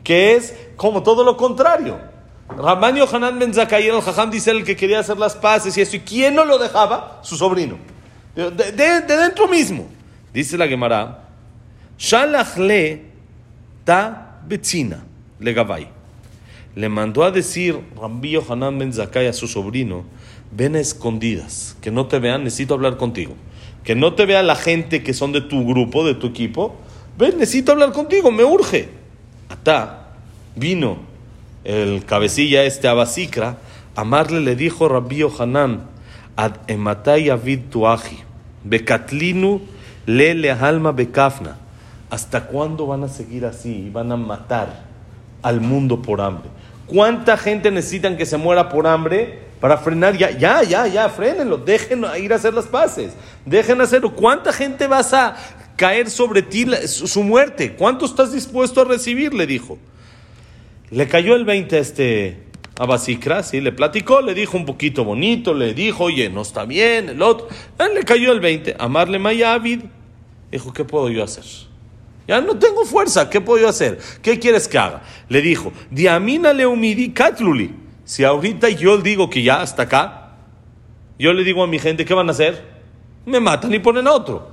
que 0.04 0.36
es 0.36 0.56
como 0.78 1.04
todo 1.04 1.24
lo 1.24 1.36
contrario. 1.36 2.00
Rabban 2.58 2.96
Yohanan 2.96 3.40
ben 3.40 3.54
Zakkai 3.54 3.86
era 3.88 3.96
el 3.98 4.02
jajam 4.02 4.30
de 4.32 4.38
Israel 4.38 4.64
que 4.64 4.76
quería 4.76 5.00
hacer 5.00 5.18
las 5.18 5.36
paces 5.36 5.78
y 5.78 5.82
eso. 5.82 5.96
¿Y 5.96 6.00
quién 6.00 6.36
no 6.36 6.46
lo 6.46 6.58
dejaba? 6.58 7.20
Su 7.24 7.36
sobrino. 7.38 7.78
De, 8.36 8.50
de- 8.52 9.02
de 9.02 9.18
dentro 9.18 9.48
mismo. 9.48 9.88
Dice 10.34 10.58
la 10.58 10.68
Gemara, 10.68 11.28
Shalach 11.98 12.58
le 12.58 13.04
ta 13.84 14.40
betzina 14.48 15.04
le 15.40 15.54
gavai. 15.54 15.88
Le 16.76 16.90
mandó 16.90 17.24
a 17.24 17.32
decir 17.32 17.80
Rabbi 18.00 18.32
Yohanan 18.32 18.78
ben 18.78 18.94
Zakkai 18.94 19.28
a 19.28 19.34
su 19.34 19.48
sobrino, 19.48 20.04
ven 20.52 20.76
a 20.76 20.80
escondidas, 20.80 21.76
que 21.82 21.92
no 21.92 22.08
te 22.08 22.20
vean, 22.20 22.44
necesito 22.44 22.74
hablar 22.74 22.98
contigo. 22.98 23.36
Que 23.84 23.96
no 23.96 24.14
te 24.14 24.26
vea 24.26 24.44
la 24.44 24.56
gente 24.56 25.02
que 25.04 25.14
son 25.14 25.32
de 25.32 25.42
tu 25.42 25.66
grupo, 25.66 26.06
de 26.06 26.14
tu 26.14 26.28
equipo. 26.28 26.76
Ven, 27.18 27.38
necesito 27.38 27.72
hablar 27.72 27.92
contigo, 27.92 28.32
me 28.32 28.44
urge. 28.44 28.90
Atá 29.50 30.10
vino 30.56 30.98
el 31.64 32.06
cabecilla 32.06 32.64
este 32.64 32.88
Abasikra, 32.88 33.58
amarle 33.96 34.40
le 34.40 34.56
dijo 34.56 34.88
Rabbi 34.88 35.18
Yohanan, 35.18 35.82
ad 36.36 36.54
ematai 36.68 37.30
avid 37.30 37.70
tuaji, 37.70 38.20
bekatlinu 38.64 39.62
le 40.06 40.34
le 40.34 40.52
alma 40.52 40.92
bekafna. 40.92 41.58
¿Hasta 42.10 42.48
cuándo 42.48 42.88
van 42.88 43.04
a 43.04 43.08
seguir 43.08 43.46
así 43.46 43.86
y 43.88 43.90
van 43.90 44.12
a 44.12 44.18
matar 44.18 44.84
al 45.44 45.62
mundo 45.62 46.02
por 46.02 46.22
hambre? 46.22 46.50
¿Cuánta 46.88 47.38
gente 47.38 47.70
necesitan 47.70 48.18
que 48.18 48.26
se 48.26 48.38
muera 48.38 48.70
por 48.70 48.88
hambre 48.88 49.42
para 49.60 49.78
frenar? 49.78 50.18
Ya, 50.18 50.32
ya, 50.32 50.64
ya, 50.64 50.88
ya, 50.88 51.08
frénenlo, 51.10 51.58
dejen 51.58 52.04
ir 52.20 52.34
a 52.34 52.38
hacer 52.38 52.54
las 52.54 52.66
paces, 52.66 53.14
dejen 53.46 53.80
hacerlo. 53.80 54.16
¿Cuánta 54.16 54.52
gente 54.52 54.88
vas 54.88 55.14
a 55.14 55.36
caer 55.76 56.10
sobre 56.10 56.42
ti 56.42 56.66
su 56.88 57.22
muerte? 57.22 57.76
¿Cuánto 57.76 58.06
estás 58.06 58.32
dispuesto 58.32 58.82
a 58.82 58.86
recibir? 58.86 59.34
Le 59.34 59.46
dijo. 59.46 59.78
Le 60.92 61.08
cayó 61.08 61.36
el 61.36 61.46
20 61.46 61.76
a 61.76 61.80
este 61.80 62.50
a 62.80 62.86
Basikra, 62.86 63.44
sí, 63.44 63.60
le 63.60 63.74
platicó, 63.74 64.22
le 64.22 64.34
dijo 64.34 64.56
un 64.56 64.66
poquito 64.66 65.04
bonito, 65.04 65.54
le 65.54 65.74
dijo, 65.74 66.06
oye, 66.06 66.30
no 66.30 66.44
está 66.44 66.64
bien, 66.64 67.10
el 67.10 67.22
otro. 67.22 67.50
Él 67.78 67.94
le 67.94 68.04
cayó 68.04 68.32
el 68.32 68.40
20. 68.40 68.78
Amarle 68.80 69.20
Mayavid, 69.20 69.82
dijo, 70.50 70.72
¿qué 70.72 70.86
puedo 70.86 71.10
yo 71.10 71.22
hacer? 71.22 71.44
Ya 72.26 72.40
no 72.40 72.58
tengo 72.58 72.86
fuerza, 72.86 73.30
¿qué 73.30 73.42
puedo 73.42 73.64
yo 73.64 73.68
hacer? 73.68 74.00
¿Qué 74.22 74.40
quieres 74.40 74.70
que 74.70 74.78
haga? 74.78 75.04
Le 75.28 75.42
dijo, 75.42 75.74
Diamina 75.92 76.54
le 76.54 76.66
humidi 76.66 77.10
katluli. 77.10 77.76
Si 78.06 78.24
ahorita 78.24 78.70
yo 78.70 78.98
digo 78.98 79.30
que 79.30 79.44
ya 79.44 79.62
hasta 79.62 79.84
acá, 79.84 80.38
yo 81.20 81.34
le 81.34 81.44
digo 81.44 81.62
a 81.62 81.68
mi 81.68 81.80
gente, 81.80 82.06
¿qué 82.06 82.14
van 82.14 82.30
a 82.30 82.32
hacer? 82.32 82.64
Me 83.26 83.42
matan 83.42 83.74
y 83.74 83.80
ponen 83.80 84.08
otro. 84.08 84.52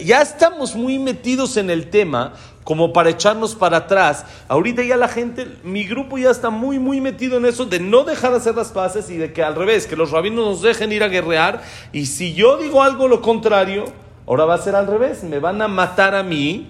Ya 0.00 0.22
estamos 0.22 0.74
muy 0.74 0.98
metidos 0.98 1.58
en 1.58 1.68
el 1.68 1.90
tema 1.90 2.32
como 2.64 2.92
para 2.92 3.10
echarnos 3.10 3.54
para 3.54 3.76
atrás. 3.76 4.24
Ahorita 4.48 4.82
ya 4.82 4.96
la 4.96 5.08
gente, 5.08 5.46
mi 5.62 5.84
grupo 5.84 6.16
ya 6.18 6.30
está 6.30 6.50
muy, 6.50 6.78
muy 6.78 7.00
metido 7.00 7.36
en 7.36 7.44
eso 7.44 7.66
de 7.66 7.78
no 7.78 8.04
dejar 8.04 8.32
hacer 8.34 8.54
las 8.54 8.72
paces 8.72 9.10
y 9.10 9.18
de 9.18 9.32
que 9.32 9.42
al 9.42 9.54
revés, 9.54 9.86
que 9.86 9.96
los 9.96 10.10
rabinos 10.10 10.46
nos 10.46 10.62
dejen 10.62 10.90
ir 10.90 11.04
a 11.04 11.08
guerrear. 11.08 11.62
Y 11.92 12.06
si 12.06 12.34
yo 12.34 12.56
digo 12.56 12.82
algo 12.82 13.06
lo 13.06 13.20
contrario, 13.20 13.84
ahora 14.26 14.46
va 14.46 14.54
a 14.54 14.58
ser 14.58 14.74
al 14.74 14.86
revés. 14.86 15.22
Me 15.22 15.38
van 15.38 15.60
a 15.60 15.68
matar 15.68 16.14
a 16.14 16.22
mí 16.22 16.68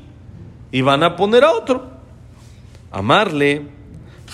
y 0.73 0.83
van 0.83 1.05
a 1.05 1.15
poner 1.15 1.45
a 1.45 1.53
otro. 1.53 1.95
Amarle, 2.91 3.63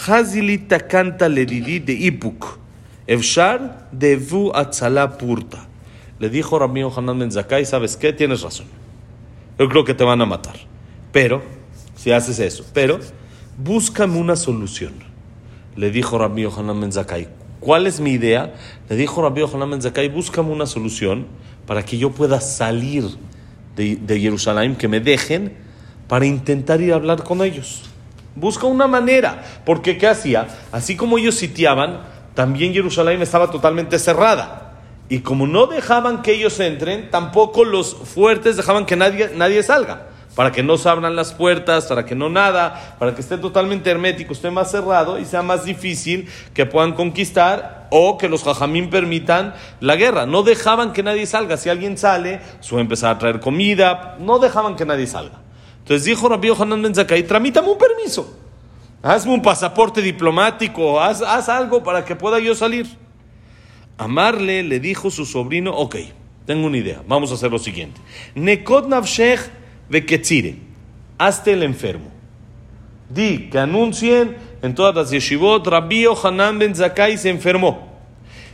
Hazilita 0.07 0.81
canta 0.81 1.29
ledidi 1.29 1.79
de 1.79 1.93
ipuk. 1.93 2.59
Evshar 3.07 3.89
devu 3.93 4.51
atzala 4.55 5.19
purta. 5.19 5.67
Le 6.19 6.29
dijo 6.31 6.59
Rabbi 6.59 6.83
Hanan 6.83 7.19
Ben 7.19 7.33
Zakkai, 7.33 7.67
¿sabes 7.67 7.97
qué? 7.97 8.13
Tienes 8.13 8.43
razón. 8.43 8.67
Yo 9.59 9.69
creo 9.69 9.85
que 9.85 9.95
te 9.95 10.05
van 10.05 10.21
a 10.23 10.27
matar. 10.27 10.70
Pero, 11.13 11.43
si 11.97 12.13
haces 12.13 12.39
eso, 12.39 12.65
pero 12.73 13.01
búscame 13.59 14.19
una 14.19 14.37
solución. 14.37 14.95
Le 15.77 15.91
dijo 15.91 16.19
Rabbi 16.19 16.45
Hanan 16.45 16.81
Ben 16.81 16.93
Zakkai, 16.93 17.29
¿cuál 17.61 17.87
es 17.87 18.01
mi 18.01 18.13
idea? 18.13 18.55
Le 18.89 18.97
dijo 18.97 19.23
Rabbi 19.23 19.43
Hanan 19.43 19.71
Ben 19.71 19.83
Zakkai, 19.83 20.09
búscame 20.09 20.51
una 20.51 20.67
solución 20.67 21.27
para 21.67 21.85
que 21.85 21.99
yo 21.99 22.11
pueda 22.11 22.41
salir 22.41 23.05
de, 23.77 23.97
de 23.97 24.21
Jerusalén, 24.21 24.77
que 24.77 24.89
me 24.89 25.01
dejen 25.01 25.57
para 26.09 26.27
intentar 26.27 26.81
ir 26.81 26.93
a 26.93 26.97
hablar 26.97 27.23
con 27.23 27.43
ellos. 27.43 27.83
Busca 28.35 28.67
una 28.67 28.87
manera, 28.87 29.45
porque 29.65 29.99
¿qué 29.99 30.07
hacía? 30.07 30.49
Así 30.73 30.97
como 30.97 31.19
ellos 31.19 31.35
sitiaban, 31.35 32.01
también 32.35 32.73
Jerusalén 32.73 33.21
estaba 33.23 33.51
totalmente 33.51 33.99
cerrada. 33.99 34.81
Y 35.09 35.21
como 35.21 35.47
no 35.47 35.67
dejaban 35.67 36.23
que 36.23 36.33
ellos 36.33 36.59
entren, 36.61 37.11
tampoco 37.11 37.65
los 37.65 37.95
fuertes 37.95 38.57
dejaban 38.57 38.87
que 38.87 38.95
nadie, 38.95 39.31
nadie 39.35 39.63
salga. 39.63 40.10
Para 40.35 40.53
que 40.53 40.63
no 40.63 40.79
se 40.79 40.89
abran 40.89 41.17
las 41.17 41.33
puertas, 41.33 41.87
para 41.87 42.05
que 42.05 42.15
no 42.15 42.29
nada, 42.29 42.97
para 42.99 43.15
que 43.15 43.21
esté 43.21 43.37
totalmente 43.37 43.91
hermético, 43.91 44.33
esté 44.33 44.51
más 44.51 44.71
cerrado 44.71 45.19
y 45.19 45.25
sea 45.25 45.43
más 45.43 45.65
difícil 45.65 46.29
que 46.55 46.67
puedan 46.67 46.93
conquistar 46.93 47.89
o 47.91 48.17
que 48.17 48.29
los 48.29 48.45
jajamín 48.45 48.91
permitan 48.91 49.55
la 49.81 49.97
guerra. 49.97 50.27
No 50.27 50.43
dejaban 50.43 50.93
que 50.93 51.03
nadie 51.03 51.27
salga. 51.27 51.57
Si 51.57 51.69
alguien 51.69 51.99
sale, 51.99 52.41
suele 52.61 52.83
empezar 52.83 53.17
a 53.17 53.19
traer 53.19 53.41
comida. 53.41 54.17
No 54.21 54.39
dejaban 54.39 54.77
que 54.77 54.87
nadie 54.87 55.07
salga. 55.07 55.41
Entonces 55.81 56.05
dijo 56.05 56.29
Rabbi 56.29 56.51
Hanan 56.57 56.83
Ben 56.83 56.95
Zakkai, 56.95 57.25
tramítame 57.25 57.69
un 57.69 57.79
permiso. 57.79 58.37
Hazme 59.03 59.33
un 59.33 59.43
pasaporte 59.43 60.03
diplomático, 60.03 61.01
haz, 61.01 61.23
haz 61.23 61.49
algo 61.49 61.83
para 61.83 62.05
que 62.05 62.15
pueda 62.15 62.39
yo 62.39 62.55
salir. 62.55 62.87
Amarle 63.97 64.63
le 64.63 64.79
dijo 64.79 65.11
su 65.11 65.25
sobrino, 65.25 65.75
ok, 65.75 65.97
tengo 66.47 66.67
una 66.67 66.77
idea, 66.77 67.03
vamos 67.09 67.31
a 67.31 67.35
hacer 67.35 67.51
lo 67.51 67.59
siguiente. 67.59 68.01
Nekot 68.35 68.87
veketzire, 69.91 70.57
hazte 71.19 71.53
el 71.53 71.63
enfermo. 71.63 72.07
Di 73.11 73.51
que 73.51 73.59
anuncien 73.59 74.37
en 74.63 74.75
todas 74.75 74.95
las 74.95 75.11
yeshivot, 75.11 75.67
Rabbi 75.67 76.07
Hanan 76.23 76.59
Ben 76.59 76.75
Zakkai 76.75 77.19
se 77.19 77.29
enfermó. 77.29 77.91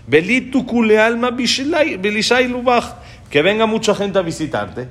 Alma 0.09 1.37
que 3.31 3.43
venga 3.43 3.66
mucha 3.66 3.95
gente 3.95 4.19
a 4.19 4.23
visitarte, 4.23 4.88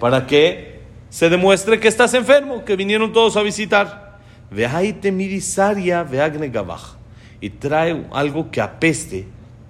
para 0.00 0.26
que 0.26 0.80
se 1.10 1.28
demuestre 1.28 1.80
que 1.80 1.88
estás 1.88 2.14
enfermo, 2.14 2.64
que 2.64 2.76
vinieron 2.76 3.12
todos 3.12 3.36
a 3.36 3.42
visitar. 3.42 4.18
Y 7.40 7.50
trae 7.50 8.06
algo 8.12 8.50
que 8.50 8.60
apeste, 8.60 9.26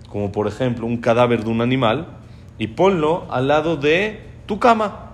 como 0.09 0.31
por 0.31 0.47
ejemplo 0.47 0.87
un 0.87 0.99
cadáver 0.99 1.43
de 1.43 1.51
un 1.51 1.61
animal, 1.61 2.07
y 2.59 2.69
ponlo 2.69 3.27
al 3.31 3.49
lado 3.49 3.77
de 3.77 4.21
tu 4.47 4.59
cama. 4.59 5.14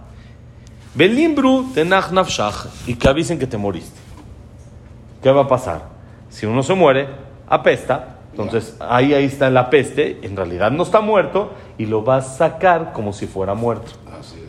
Belimbru 0.94 1.72
tenach 1.72 2.10
nafshach, 2.10 2.66
y 2.86 2.94
que 2.94 3.08
avisen 3.08 3.38
que 3.38 3.46
te 3.46 3.56
moriste. 3.56 3.98
¿Qué 5.22 5.30
va 5.30 5.42
a 5.42 5.48
pasar? 5.48 5.82
Si 6.28 6.46
uno 6.46 6.62
se 6.62 6.74
muere, 6.74 7.08
apesta, 7.48 8.16
entonces 8.30 8.76
ahí, 8.80 9.14
ahí 9.14 9.24
está 9.24 9.50
la 9.50 9.70
peste, 9.70 10.18
en 10.22 10.36
realidad 10.36 10.70
no 10.70 10.82
está 10.82 11.00
muerto, 11.00 11.52
y 11.78 11.86
lo 11.86 12.04
va 12.04 12.16
a 12.16 12.22
sacar 12.22 12.92
como 12.92 13.12
si 13.12 13.26
fuera 13.26 13.54
muerto. 13.54 13.92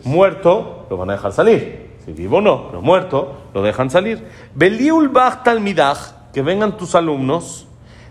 Muerto, 0.03 0.87
lo 0.89 0.97
van 0.97 1.09
a 1.11 1.13
dejar 1.13 1.31
salir. 1.31 1.91
Si 2.05 2.11
vivo 2.13 2.41
no, 2.41 2.67
pero 2.67 2.81
muerto, 2.81 3.37
lo 3.53 3.61
dejan 3.61 3.91
salir. 3.91 4.25
Beliul 4.55 5.09
bach 5.09 5.43
talmidach, 5.43 6.31
que 6.33 6.41
vengan 6.41 6.75
tus 6.77 6.95
alumnos. 6.95 7.67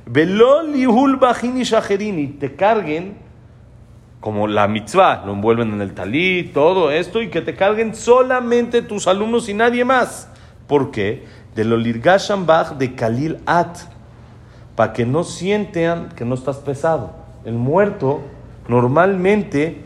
Bachini 0.06 1.64
shacherini, 1.64 2.28
te 2.28 2.54
carguen 2.54 3.29
como 4.20 4.46
la 4.46 4.68
mitzvah, 4.68 5.22
lo 5.24 5.32
envuelven 5.32 5.72
en 5.72 5.80
el 5.80 5.94
talí, 5.94 6.50
todo 6.52 6.90
esto, 6.90 7.22
y 7.22 7.30
que 7.30 7.40
te 7.40 7.54
carguen 7.54 7.94
solamente 7.94 8.82
tus 8.82 9.06
alumnos 9.06 9.48
y 9.48 9.54
nadie 9.54 9.84
más. 9.84 10.28
¿Por 10.66 10.90
qué? 10.90 11.26
De 11.54 11.64
lo 11.64 11.76
lirgasham 11.76 12.46
bach 12.46 12.72
de 12.72 12.94
kalil 12.94 13.38
at, 13.46 13.76
para 14.76 14.92
que 14.92 15.06
no 15.06 15.24
sientan 15.24 16.10
que 16.10 16.24
no 16.24 16.34
estás 16.34 16.58
pesado. 16.58 17.12
El 17.44 17.54
muerto 17.54 18.20
normalmente 18.68 19.82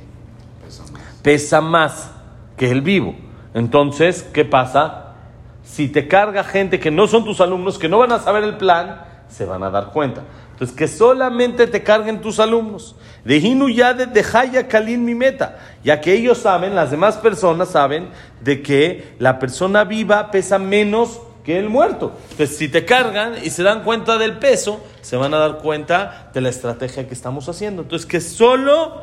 pesa 1.22 1.60
más 1.60 2.10
que 2.56 2.70
el 2.70 2.82
vivo. 2.82 3.14
Entonces, 3.54 4.24
¿qué 4.24 4.44
pasa? 4.44 5.14
Si 5.62 5.88
te 5.88 6.08
carga 6.08 6.42
gente 6.44 6.80
que 6.80 6.90
no 6.90 7.06
son 7.06 7.24
tus 7.24 7.40
alumnos, 7.40 7.78
que 7.78 7.88
no 7.88 7.98
van 7.98 8.12
a 8.12 8.18
saber 8.18 8.42
el 8.42 8.56
plan, 8.56 9.02
se 9.28 9.44
van 9.44 9.62
a 9.62 9.70
dar 9.70 9.90
cuenta. 9.92 10.22
Entonces, 10.54 10.76
que 10.76 10.86
solamente 10.86 11.66
te 11.66 11.82
carguen 11.82 12.20
tus 12.20 12.38
alumnos. 12.38 12.94
De 13.24 13.38
Hinu 13.38 13.68
ya 13.68 13.92
de 13.92 14.24
Haya 14.32 14.68
Kalin 14.68 15.04
mi 15.04 15.16
meta, 15.16 15.58
ya 15.82 16.00
que 16.00 16.12
ellos 16.12 16.38
saben, 16.38 16.76
las 16.76 16.92
demás 16.92 17.16
personas 17.16 17.70
saben, 17.70 18.08
de 18.40 18.62
que 18.62 19.16
la 19.18 19.40
persona 19.40 19.82
viva 19.82 20.30
pesa 20.30 20.60
menos 20.60 21.20
que 21.44 21.58
el 21.58 21.68
muerto. 21.68 22.12
Entonces, 22.30 22.56
si 22.56 22.68
te 22.68 22.84
cargan 22.84 23.34
y 23.42 23.50
se 23.50 23.64
dan 23.64 23.82
cuenta 23.82 24.16
del 24.16 24.38
peso, 24.38 24.80
se 25.00 25.16
van 25.16 25.34
a 25.34 25.38
dar 25.38 25.58
cuenta 25.58 26.30
de 26.32 26.40
la 26.40 26.50
estrategia 26.50 27.08
que 27.08 27.14
estamos 27.14 27.48
haciendo. 27.48 27.82
Entonces, 27.82 28.06
que 28.06 28.20
solo 28.20 29.02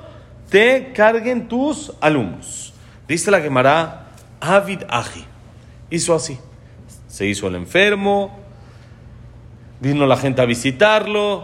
te 0.50 0.94
carguen 0.94 1.50
tus 1.50 1.92
alumnos. 2.00 2.74
Dice 3.10 3.30
la 3.30 3.42
Gemara, 3.42 4.08
Avid 4.40 4.84
Aji. 4.88 5.26
Hizo 5.90 6.16
así. 6.16 6.40
Se 7.08 7.26
hizo 7.26 7.48
el 7.48 7.56
enfermo, 7.56 8.41
vino 9.82 10.06
la 10.06 10.15
gente 10.15 10.41
a 10.41 10.46
visitarlo 10.46 11.44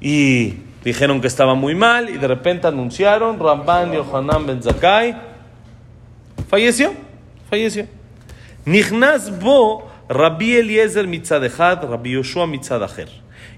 y 0.00 0.56
dijeron 0.84 1.20
que 1.20 1.28
estaba 1.28 1.54
muy 1.54 1.74
mal 1.74 2.10
y 2.10 2.18
de 2.18 2.26
repente 2.26 2.66
anunciaron, 2.66 3.38
Ramban 3.38 3.92
Yohanan 3.92 4.46
Ben 4.46 4.62
Zakkai 4.62 5.16
falleció, 6.48 6.92
falleció. 7.48 7.86
Nichnas 8.64 9.40
bo 9.40 9.88
Rabbi 10.08 10.56
Eliezer 10.56 11.06
mitzadechad, 11.06 11.88
Rabbi 11.88 12.12
Yoshua 12.12 12.46
mitzadacher. 12.46 13.08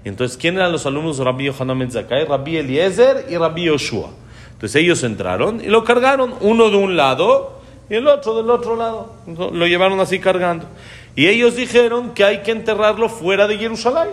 Y 0.05 0.09
entonces, 0.09 0.37
¿quién 0.37 0.55
eran 0.55 0.71
los 0.71 0.85
alumnos 0.85 1.17
de 1.17 1.23
Rabbi 1.23 1.45
Yohanan 1.45 1.79
Ben 1.79 1.91
Zakkai? 1.91 2.25
Rabbi 2.25 2.57
Eliezer 2.57 3.25
y 3.29 3.37
Rabbi 3.37 3.65
Yoshua. 3.65 4.11
Entonces 4.51 4.81
ellos 4.81 5.03
entraron 5.03 5.61
y 5.61 5.67
lo 5.67 5.83
cargaron, 5.83 6.35
uno 6.41 6.69
de 6.69 6.77
un 6.77 6.95
lado 6.95 7.61
y 7.89 7.95
el 7.95 8.07
otro 8.07 8.35
del 8.35 8.49
otro 8.49 8.75
lado. 8.75 9.15
Lo 9.27 9.65
llevaron 9.65 9.99
así 9.99 10.19
cargando. 10.19 10.67
Y 11.15 11.27
ellos 11.27 11.55
dijeron 11.55 12.13
que 12.13 12.23
hay 12.23 12.39
que 12.39 12.51
enterrarlo 12.51 13.09
fuera 13.09 13.47
de 13.47 13.57
Jerusalén. 13.57 14.09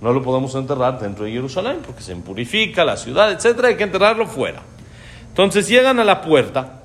No 0.00 0.12
lo 0.12 0.22
podemos 0.22 0.54
enterrar 0.54 0.98
dentro 0.98 1.24
de 1.24 1.32
Jerusalén 1.32 1.78
porque 1.84 2.02
se 2.02 2.12
impurifica 2.12 2.84
la 2.84 2.96
ciudad, 2.96 3.32
etcétera. 3.32 3.68
Hay 3.68 3.76
que 3.76 3.84
enterrarlo 3.84 4.26
fuera. 4.26 4.62
Entonces 5.28 5.68
llegan 5.68 6.00
a 6.00 6.04
la 6.04 6.22
puerta 6.22 6.82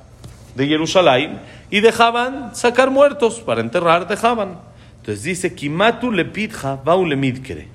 de 0.55 0.67
Jerusalén 0.67 1.39
y 1.69 1.79
dejaban 1.79 2.55
sacar 2.55 2.91
muertos 2.91 3.39
para 3.39 3.61
enterrar, 3.61 4.07
dejaban. 4.07 4.59
Entonces 4.97 5.23
dice, 5.23 5.55
Kimatu 5.55 6.11
lepitja 6.11 6.75
baule 6.83 7.15
midkere. 7.15 7.67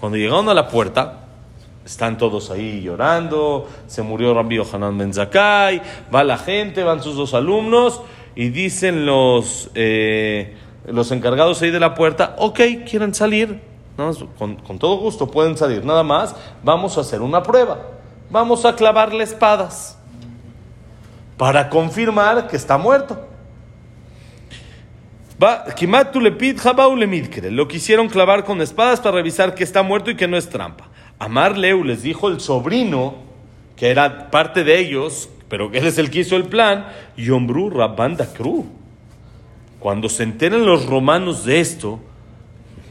Cuando 0.00 0.16
llegaron 0.16 0.48
a 0.48 0.54
la 0.54 0.68
puerta, 0.68 1.26
están 1.84 2.18
todos 2.18 2.50
ahí 2.50 2.82
llorando, 2.82 3.68
se 3.86 4.02
murió 4.02 4.34
Rabbi 4.34 4.56
Yohanan 4.56 4.96
Ben 4.96 5.12
Zakkai, 5.12 5.82
va 6.14 6.24
la 6.24 6.38
gente, 6.38 6.82
van 6.82 7.02
sus 7.02 7.16
dos 7.16 7.34
alumnos 7.34 8.00
y 8.34 8.48
dicen 8.48 9.06
los, 9.06 9.70
eh, 9.74 10.56
los 10.86 11.10
encargados 11.10 11.60
ahí 11.62 11.70
de 11.70 11.80
la 11.80 11.94
puerta, 11.94 12.34
ok, 12.38 12.60
quieren 12.88 13.14
salir, 13.14 13.60
más, 13.96 14.18
con, 14.38 14.56
con 14.56 14.78
todo 14.78 14.96
gusto 14.98 15.30
pueden 15.30 15.56
salir, 15.56 15.84
nada 15.84 16.02
más 16.02 16.34
vamos 16.62 16.96
a 16.98 17.00
hacer 17.00 17.22
una 17.22 17.42
prueba, 17.42 17.78
vamos 18.30 18.64
a 18.64 18.74
clavarle 18.74 19.24
espadas 19.24 19.98
para 21.36 21.68
confirmar 21.68 22.48
que 22.48 22.56
está 22.56 22.78
muerto. 22.78 23.26
Lo 27.50 27.68
quisieron 27.68 28.08
clavar 28.08 28.44
con 28.44 28.62
espadas 28.62 29.00
para 29.00 29.16
revisar 29.16 29.54
que 29.54 29.64
está 29.64 29.82
muerto 29.82 30.10
y 30.10 30.16
que 30.16 30.26
no 30.26 30.36
es 30.36 30.48
trampa. 30.48 30.88
Amar 31.18 31.58
Leu 31.58 31.84
les 31.84 32.02
dijo 32.02 32.28
el 32.28 32.40
sobrino, 32.40 33.16
que 33.76 33.90
era 33.90 34.30
parte 34.30 34.64
de 34.64 34.78
ellos, 34.78 35.28
pero 35.48 35.70
él 35.72 35.86
es 35.86 35.98
el 35.98 36.10
que 36.10 36.20
hizo 36.20 36.36
el 36.36 36.44
plan, 36.44 36.86
Yombru 37.16 37.68
Rabban 37.70 38.16
Dakru. 38.16 38.64
Cuando 39.80 40.08
se 40.08 40.22
enteren 40.22 40.64
los 40.64 40.86
romanos 40.86 41.44
de 41.44 41.60
esto, 41.60 41.98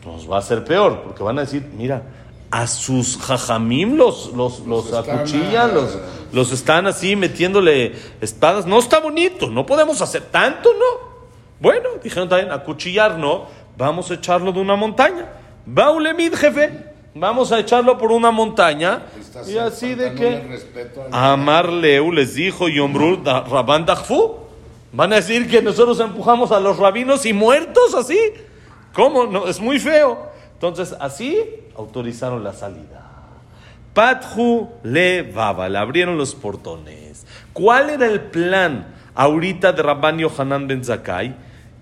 nos 0.06 0.30
va 0.30 0.38
a 0.38 0.42
ser 0.42 0.64
peor, 0.64 1.02
porque 1.04 1.24
van 1.24 1.38
a 1.40 1.42
decir, 1.42 1.68
mira, 1.78 2.04
a 2.52 2.68
sus 2.68 3.18
jajamim 3.18 3.96
los, 3.98 4.32
los, 4.34 4.60
los 4.60 4.90
Los 4.90 4.94
acuchillan, 5.08 5.72
ah, 5.72 5.74
los, 5.74 5.98
los 6.32 6.52
están 6.52 6.86
así 6.88 7.16
metiéndole 7.16 7.94
espadas. 8.22 8.66
No 8.66 8.78
está 8.80 9.00
bonito, 9.00 9.50
no 9.50 9.66
podemos 9.66 10.02
hacer 10.02 10.24
tanto, 10.32 10.70
¿no? 10.74 11.16
Bueno, 11.60 11.90
dijeron 12.04 12.30
también, 12.30 12.52
acuchillar 12.52 13.18
no, 13.18 13.46
vamos 13.78 14.12
a 14.12 14.14
echarlo 14.14 14.52
de 14.52 14.60
una 14.60 14.76
montaña. 14.76 15.26
Baulemid, 15.66 16.36
jefe, 16.36 16.86
vamos 17.16 17.52
a 17.52 17.60
echarlo 17.60 17.98
por 17.98 18.12
una 18.12 18.30
montaña. 18.30 19.04
Estás 19.20 19.50
Y 19.50 19.58
así 19.58 19.96
de 19.96 20.14
que... 20.14 20.42
respeto 20.42 21.02
al- 21.02 21.10
Amar 21.34 21.68
Leu 21.70 22.12
les 22.12 22.36
dijo 22.36 22.68
Yombrur 22.70 23.24
da- 23.24 23.42
Rabban 23.42 23.86
Dachfu. 23.86 24.45
Van 24.92 25.12
a 25.14 25.18
decir 25.18 25.50
que 25.50 25.62
nosotros 25.62 26.00
empujamos 26.00 26.52
a 26.52 26.60
los 26.60 26.78
rabinos 26.78 27.26
y 27.26 27.34
muertos 27.34 27.94
así. 27.96 28.18
¿Cómo? 28.94 29.26
No, 29.26 29.48
es 29.48 29.60
muy 29.60 29.80
feo. 29.80 30.30
Entonces, 30.54 30.96
así 31.00 31.38
autorizaron 31.76 32.44
la 32.44 32.54
salida. 32.54 33.06
Pathu 33.94 34.70
le 34.84 35.24
baba, 35.24 35.70
le 35.70 35.78
abrieron 35.78 36.18
los 36.18 36.36
portones. 36.36 37.26
¿Cuál 37.54 37.90
era 37.90 38.08
el 38.08 38.22
plan 38.22 38.94
ahorita 39.16 39.72
de 39.72 39.82
Rabban 39.82 40.18
Yohanan 40.18 40.68
Ben 40.68 40.84
Zakai? 40.84 41.36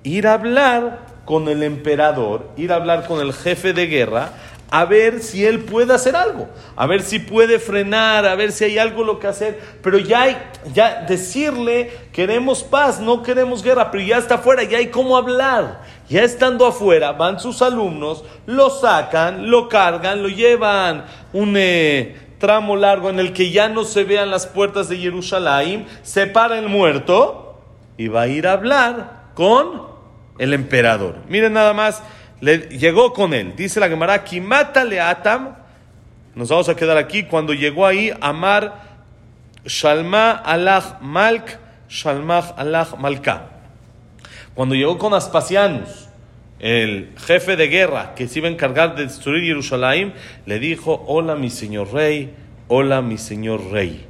Ir 0.03 0.27
a 0.27 0.33
hablar 0.33 1.07
con 1.25 1.47
el 1.47 1.63
emperador, 1.63 2.51
ir 2.57 2.71
a 2.71 2.75
hablar 2.75 3.07
con 3.07 3.19
el 3.19 3.33
jefe 3.33 3.73
de 3.73 3.87
guerra, 3.87 4.33
a 4.73 4.85
ver 4.85 5.21
si 5.21 5.45
él 5.45 5.59
puede 5.59 5.93
hacer 5.93 6.15
algo, 6.15 6.49
a 6.75 6.87
ver 6.87 7.03
si 7.03 7.19
puede 7.19 7.59
frenar, 7.59 8.25
a 8.25 8.33
ver 8.33 8.51
si 8.51 8.63
hay 8.63 8.79
algo 8.79 9.03
lo 9.03 9.19
que 9.19 9.27
hacer, 9.27 9.61
pero 9.83 9.99
ya 9.99 10.23
hay, 10.23 10.37
ya 10.73 11.05
decirle, 11.07 11.91
queremos 12.11 12.63
paz, 12.63 12.99
no 12.99 13.21
queremos 13.21 13.61
guerra, 13.61 13.91
pero 13.91 14.03
ya 14.03 14.17
está 14.17 14.33
afuera, 14.33 14.63
ya 14.63 14.79
hay 14.79 14.87
cómo 14.87 15.15
hablar. 15.15 15.81
Ya 16.09 16.23
estando 16.23 16.65
afuera, 16.65 17.11
van 17.11 17.39
sus 17.39 17.61
alumnos, 17.61 18.25
lo 18.47 18.71
sacan, 18.71 19.51
lo 19.51 19.69
cargan, 19.69 20.23
lo 20.23 20.29
llevan 20.29 21.05
un 21.33 21.53
eh, 21.55 22.17
tramo 22.39 22.75
largo 22.75 23.11
en 23.11 23.19
el 23.19 23.31
que 23.31 23.51
ya 23.51 23.69
no 23.69 23.83
se 23.83 24.05
vean 24.05 24.31
las 24.31 24.47
puertas 24.47 24.89
de 24.89 24.97
Jerusalén, 24.97 25.85
se 26.01 26.25
para 26.25 26.57
el 26.57 26.67
muerto 26.67 27.61
y 27.95 28.07
va 28.07 28.23
a 28.23 28.27
ir 28.27 28.47
a 28.47 28.53
hablar 28.53 29.25
con 29.35 29.83
el 30.39 30.51
emperador. 30.51 31.17
Miren 31.29 31.53
nada 31.53 31.73
más 31.73 32.01
le, 32.43 32.57
llegó 32.77 33.13
con 33.13 33.33
él. 33.33 33.53
Dice 33.55 33.79
la 33.79 33.87
Gemara, 33.87 34.25
Kimata 34.25 34.83
le 34.83 34.99
atam. 34.99 35.55
Nos 36.35 36.49
vamos 36.49 36.67
a 36.67 36.75
quedar 36.75 36.97
aquí. 36.97 37.23
Cuando 37.23 37.53
llegó 37.53 37.85
ahí, 37.85 38.11
Amar 38.19 38.81
Shalma 39.65 40.31
Allah 40.31 40.99
Malk, 41.01 41.57
Shalmach 41.87 42.53
Allah 42.57 42.89
Malka. 42.99 43.49
Cuando 44.53 44.75
llegó 44.75 44.97
con 44.97 45.13
Aspasianus, 45.13 46.09
el 46.59 47.13
jefe 47.17 47.55
de 47.55 47.69
guerra 47.69 48.13
que 48.13 48.27
se 48.27 48.39
iba 48.39 48.49
a 48.49 48.51
encargar 48.51 48.95
de 48.95 49.03
destruir 49.03 49.45
Jerusalén, 49.45 50.13
le 50.45 50.59
dijo, 50.59 51.01
hola 51.07 51.35
mi 51.35 51.49
señor 51.49 51.93
rey, 51.93 52.33
hola 52.67 53.01
mi 53.01 53.17
señor 53.17 53.71
rey. 53.71 54.05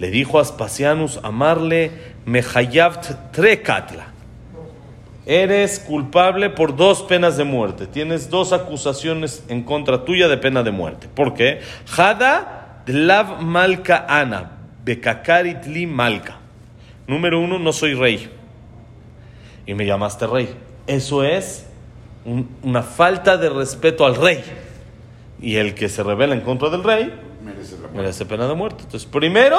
Le 0.00 0.10
dijo 0.10 0.40
a 0.40 0.42
Aspasianus, 0.42 1.20
amarle, 1.22 1.92
Mehayavt 2.24 3.32
Trekatla 3.32 4.11
eres 5.26 5.78
culpable 5.78 6.50
por 6.50 6.74
dos 6.76 7.02
penas 7.02 7.36
de 7.36 7.44
muerte. 7.44 7.86
Tienes 7.86 8.28
dos 8.30 8.52
acusaciones 8.52 9.44
en 9.48 9.62
contra 9.62 10.04
tuya 10.04 10.28
de 10.28 10.36
pena 10.36 10.62
de 10.62 10.70
muerte. 10.70 11.08
¿Por 11.14 11.34
qué? 11.34 11.60
Hada 11.96 12.82
lav 12.86 13.40
malka 13.42 14.04
ana, 14.08 14.58
bekakarit 14.84 15.66
li 15.66 15.86
malka. 15.86 16.38
Número 17.06 17.40
uno, 17.40 17.58
no 17.58 17.72
soy 17.72 17.94
rey. 17.94 18.30
Y 19.66 19.74
me 19.74 19.86
llamaste 19.86 20.26
rey. 20.26 20.48
Eso 20.86 21.22
es 21.24 21.66
un- 22.24 22.48
una 22.62 22.82
falta 22.82 23.36
de 23.36 23.48
respeto 23.48 24.04
al 24.04 24.16
rey. 24.16 24.42
Y 25.40 25.56
el 25.56 25.74
que 25.74 25.88
se 25.88 26.02
revela 26.02 26.34
en 26.34 26.40
contra 26.40 26.70
del 26.70 26.84
rey 26.84 27.12
Merece 27.44 27.74
merece 27.92 28.24
pena 28.26 28.46
de 28.46 28.54
muerte. 28.54 28.84
Entonces, 28.84 29.08
primero, 29.08 29.58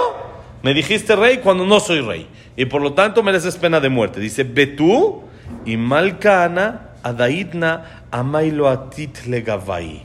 me 0.62 0.74
dijiste 0.74 1.16
rey 1.18 1.40
cuando 1.40 1.66
no 1.66 1.82
soy 1.82 2.00
rey. 2.00 2.28
Y 2.56 2.66
por 2.66 2.82
lo 2.82 2.94
tanto 2.94 3.22
mereces 3.24 3.58
pena 3.58 3.82
de 3.82 3.90
muerte. 3.90 4.22
Dice, 4.22 4.44
Betú 4.46 5.24
y 5.66 5.78
Malcana 5.78 6.92
Adaidna 7.04 8.06
Amailo 8.12 8.68
Atit 8.68 9.26
Legavai. 9.26 10.04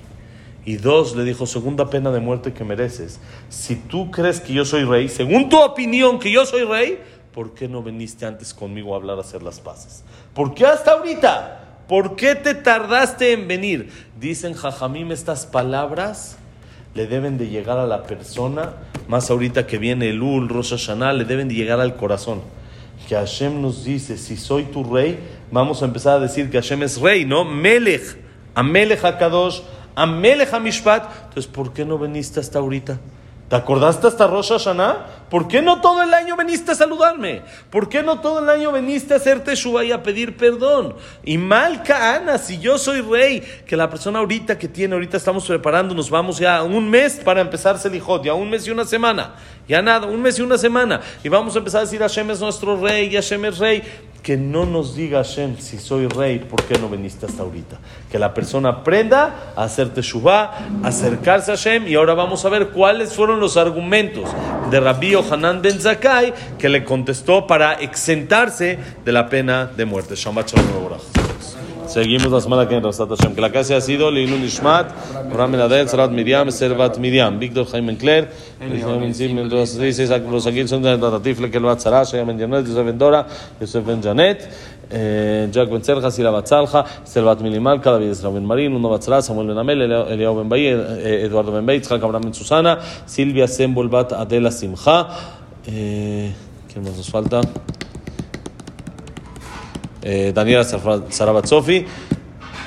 Y 0.64 0.76
dos, 0.76 1.16
le 1.16 1.24
dijo, 1.24 1.46
segunda 1.46 1.88
pena 1.88 2.10
de 2.10 2.20
muerte 2.20 2.52
que 2.52 2.64
mereces. 2.64 3.20
Si 3.48 3.76
tú 3.76 4.10
crees 4.10 4.40
que 4.40 4.52
yo 4.52 4.64
soy 4.64 4.84
rey, 4.84 5.08
según 5.08 5.48
tu 5.48 5.58
opinión 5.58 6.18
que 6.18 6.30
yo 6.30 6.44
soy 6.44 6.64
rey, 6.64 7.00
¿por 7.32 7.54
qué 7.54 7.68
no 7.68 7.82
viniste 7.82 8.26
antes 8.26 8.52
conmigo 8.52 8.92
a 8.92 8.96
hablar, 8.98 9.16
a 9.16 9.22
hacer 9.22 9.42
las 9.42 9.60
paces? 9.60 10.04
¿Por 10.34 10.54
qué 10.54 10.66
hasta 10.66 10.92
ahorita? 10.92 11.64
¿Por 11.88 12.16
qué 12.16 12.34
te 12.34 12.54
tardaste 12.54 13.32
en 13.32 13.48
venir? 13.48 13.90
Dicen 14.20 14.52
Jajamim 14.52 15.10
estas 15.10 15.46
palabras 15.46 16.36
le 16.94 17.06
deben 17.06 17.38
de 17.38 17.48
llegar 17.48 17.78
a 17.78 17.86
la 17.86 18.02
persona, 18.02 18.74
más 19.06 19.30
ahorita 19.30 19.66
que 19.66 19.78
viene 19.78 20.10
el 20.10 20.20
Ul, 20.20 20.48
Rosh 20.48 20.70
Hashanah, 20.70 21.14
le 21.14 21.24
deben 21.24 21.48
de 21.48 21.54
llegar 21.54 21.80
al 21.80 21.96
corazón. 21.96 22.42
Que 23.08 23.16
Hashem 23.16 23.62
nos 23.62 23.84
dice, 23.84 24.18
si 24.18 24.36
soy 24.36 24.64
tu 24.64 24.84
rey, 24.84 25.18
vamos 25.50 25.80
a 25.82 25.86
empezar 25.86 26.18
a 26.18 26.20
decir 26.20 26.50
que 26.50 26.58
Hashem 26.58 26.82
es 26.82 27.00
rey, 27.00 27.24
¿no? 27.24 27.42
Melech, 27.42 28.18
Amelech 28.54 29.02
HaKadosh, 29.02 29.62
Amelech 29.94 30.52
HaMishpat. 30.52 31.04
Entonces, 31.28 31.46
¿por 31.46 31.72
qué 31.72 31.86
no 31.86 31.98
viniste 31.98 32.38
hasta 32.38 32.58
ahorita? 32.58 33.00
¿Te 33.48 33.56
acordaste 33.56 34.06
hasta 34.06 34.26
Rosh 34.26 34.50
Hashanah? 34.50 35.06
¿Por 35.30 35.48
qué 35.48 35.60
no 35.62 35.80
todo 35.80 36.02
el 36.02 36.14
año 36.14 36.36
viniste 36.36 36.72
a 36.72 36.74
saludarme? 36.74 37.42
¿Por 37.70 37.88
qué 37.88 38.02
no 38.02 38.20
todo 38.20 38.40
el 38.40 38.48
año 38.48 38.72
viniste 38.72 39.14
a 39.14 39.18
hacerte 39.18 39.54
Shuvah 39.54 39.84
y 39.84 39.92
a 39.92 40.02
pedir 40.02 40.36
perdón? 40.36 40.94
Y 41.24 41.38
mal 41.38 41.82
Ana, 41.88 42.38
si 42.38 42.58
yo 42.58 42.78
soy 42.78 43.00
rey, 43.00 43.42
que 43.66 43.76
la 43.76 43.90
persona 43.90 44.18
ahorita 44.20 44.58
que 44.58 44.68
tiene, 44.68 44.94
ahorita 44.94 45.16
estamos 45.16 45.46
preparando, 45.46 45.94
nos 45.94 46.10
vamos 46.10 46.38
ya 46.38 46.58
a 46.58 46.62
un 46.62 46.88
mes 46.88 47.20
para 47.24 47.40
empezar 47.40 47.78
Selijot, 47.78 48.24
ya 48.24 48.34
un 48.34 48.48
mes 48.48 48.66
y 48.66 48.70
una 48.70 48.84
semana, 48.84 49.34
ya 49.68 49.82
nada, 49.82 50.06
un 50.06 50.22
mes 50.22 50.38
y 50.38 50.42
una 50.42 50.58
semana, 50.58 51.00
y 51.22 51.28
vamos 51.28 51.54
a 51.54 51.58
empezar 51.58 51.80
a 51.80 51.84
decir 51.84 52.00
Hashem 52.00 52.30
es 52.30 52.40
nuestro 52.40 52.80
rey, 52.80 53.08
y 53.08 53.14
Hashem 53.14 53.44
es 53.44 53.58
rey. 53.58 53.82
Que 54.22 54.36
no 54.36 54.66
nos 54.66 54.96
diga 54.96 55.18
Hashem, 55.18 55.58
si 55.58 55.78
soy 55.78 56.06
rey, 56.08 56.40
¿por 56.40 56.62
qué 56.64 56.76
no 56.78 56.88
viniste 56.88 57.24
hasta 57.24 57.44
ahorita? 57.44 57.78
Que 58.10 58.18
la 58.18 58.34
persona 58.34 58.68
aprenda 58.70 59.52
a 59.56 59.62
hacerte 59.62 60.02
Shuvah, 60.02 60.58
acercarse 60.82 61.52
a 61.52 61.56
Hashem, 61.56 61.86
y 61.86 61.94
ahora 61.94 62.14
vamos 62.14 62.44
a 62.44 62.48
ver 62.48 62.70
cuáles 62.70 63.14
fueron 63.14 63.38
los 63.40 63.56
argumentos 63.56 64.28
de 64.70 64.80
Rabbi 64.80 65.14
Yohanan 65.22 65.62
Ben 65.62 65.80
Zakai 65.80 66.32
que 66.58 66.68
le 66.68 66.84
contestó 66.84 67.46
para 67.46 67.74
exentarse 67.74 68.78
de 69.04 69.12
la 69.12 69.28
pena 69.28 69.66
de 69.66 69.84
muerte. 69.84 70.14
Shabbat 70.14 70.50
Shalom 70.50 70.66
Mevorach. 70.72 71.02
Seguimos 71.88 72.30
la 72.30 72.40
semana 72.42 72.68
que 72.68 72.74
viene, 72.74 72.86
Hashem. 73.16 73.34
Que 73.34 73.40
la 73.40 73.50
clase 73.50 73.74
ha 73.74 73.80
sido 73.80 74.10
Leilun 74.10 74.44
Ishmat, 74.44 74.90
Abraham 75.16 75.52
Menadel, 75.52 75.88
Sarat 75.88 76.10
Miriam, 76.10 76.50
Servat 76.50 76.98
Miriam, 76.98 77.38
Víctor 77.38 77.66
Jaime 77.66 77.92
Encler, 77.92 78.28
Isaac 78.60 80.22
Lekel 81.40 81.62
Janet, 82.38 82.66
Yosef 82.66 82.84
Ben 82.84 82.98
Dora, 82.98 83.26
Yosef 83.58 83.86
Ben 83.86 84.02
Janet, 84.02 84.50
eh, 84.90 85.48
Jack 85.50 85.70
Ben 85.70 85.82
Serja, 85.82 86.10
Sira 86.10 86.30
Bat 86.30 86.46
Salja, 86.46 86.84
Servat 87.04 87.40
Milimalka, 87.40 87.92
David 87.92 88.10
Esra 88.10 88.30
Ben 88.30 88.44
Marín, 88.44 88.74
Uno 88.74 89.00
Samuel 89.00 89.48
Ben 89.48 89.58
Amel, 89.58 89.82
Eliao 89.82 90.34
Ben 90.36 90.48
Bayi, 90.48 90.66
eh, 90.66 91.24
Eduardo 91.24 91.52
Ben 91.52 91.80
Tzchak 91.80 92.02
Abraham 92.02 92.22
Ben 92.24 92.34
Susana, 92.34 92.78
Silvia 93.06 93.46
Sembol 93.46 93.88
Bat 93.88 94.12
Adela 94.12 94.50
Simcha, 94.50 95.08
eh, 95.66 96.32
¿quién 96.72 96.84
más 96.84 96.96
nos 96.96 97.10
falta? 97.10 97.40
eh, 100.08 100.32
Daniela 100.34 100.64
Sarabat 100.64 101.46
Sofi, 101.46 101.84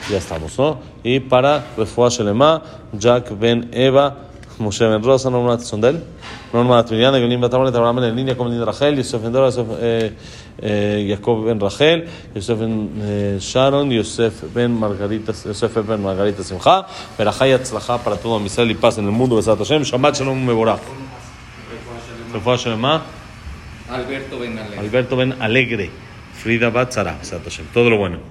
ya 0.10 0.17
estamos, 0.17 0.57
¿no? 0.60 0.79
Y 1.03 1.19
para 1.21 1.65
Refuah 1.77 2.10
Shelema, 2.10 2.62
Jack 2.93 3.38
Ben 3.39 3.69
Eva, 3.73 4.15
Moshe 4.60 4.86
Ben 4.86 5.03
Rosa, 5.03 5.29
Norma 5.29 5.57
Sondel, 5.60 6.03
Norma 6.54 6.84
Triliana, 6.84 7.18
Yolim 7.18 7.40
Batamonet, 7.40 7.74
Abraham 7.74 8.02
Ben 8.02 8.16
Línea, 8.16 8.36
como 8.36 8.50
Ben 8.50 8.66
Rachel, 8.66 8.98
Yosef 8.98 9.22
Ben 9.22 9.32
Dora, 9.32 9.48
Yosef, 9.48 9.68
eh, 9.80 10.14
eh, 10.62 11.08
Jacob 11.10 11.46
Ben 11.46 11.60
Rachel, 11.60 12.08
Yosef 12.36 12.60
Ben 12.60 12.90
eh, 13.02 13.38
Sharon, 13.40 13.90
Yosef 13.90 14.44
Ben 14.54 14.72
Margarita, 14.72 15.32
Yosef 15.32 15.76
Ben 15.88 16.02
Margarita 16.02 16.44
Simcha, 16.44 16.86
Berajay 17.18 17.54
Atzlacha 17.54 17.98
para 18.00 18.18
todo 18.18 18.44
Israel 18.46 18.72
y 18.72 18.76
paz 18.76 18.98
en 18.98 19.06
el 19.06 19.12
mundo, 19.12 19.38
Besat 19.38 19.58
Hashem, 19.58 19.84
Shabbat 19.84 20.18
Shalom 20.18 20.46
Mevorach. 20.46 20.82
Refuah 22.34 22.58
Shelema, 22.58 23.02
Alberto 23.90 24.40
Benale. 24.40 24.78
Alberto 24.78 25.16
Ben 25.16 25.42
Alegre, 25.42 25.90
Frida 26.34 26.70
Batzara, 26.70 27.18
Besat 27.18 27.44
Hashem, 27.44 27.68
todo 27.74 27.90
lo 27.90 27.98
bueno. 27.98 28.31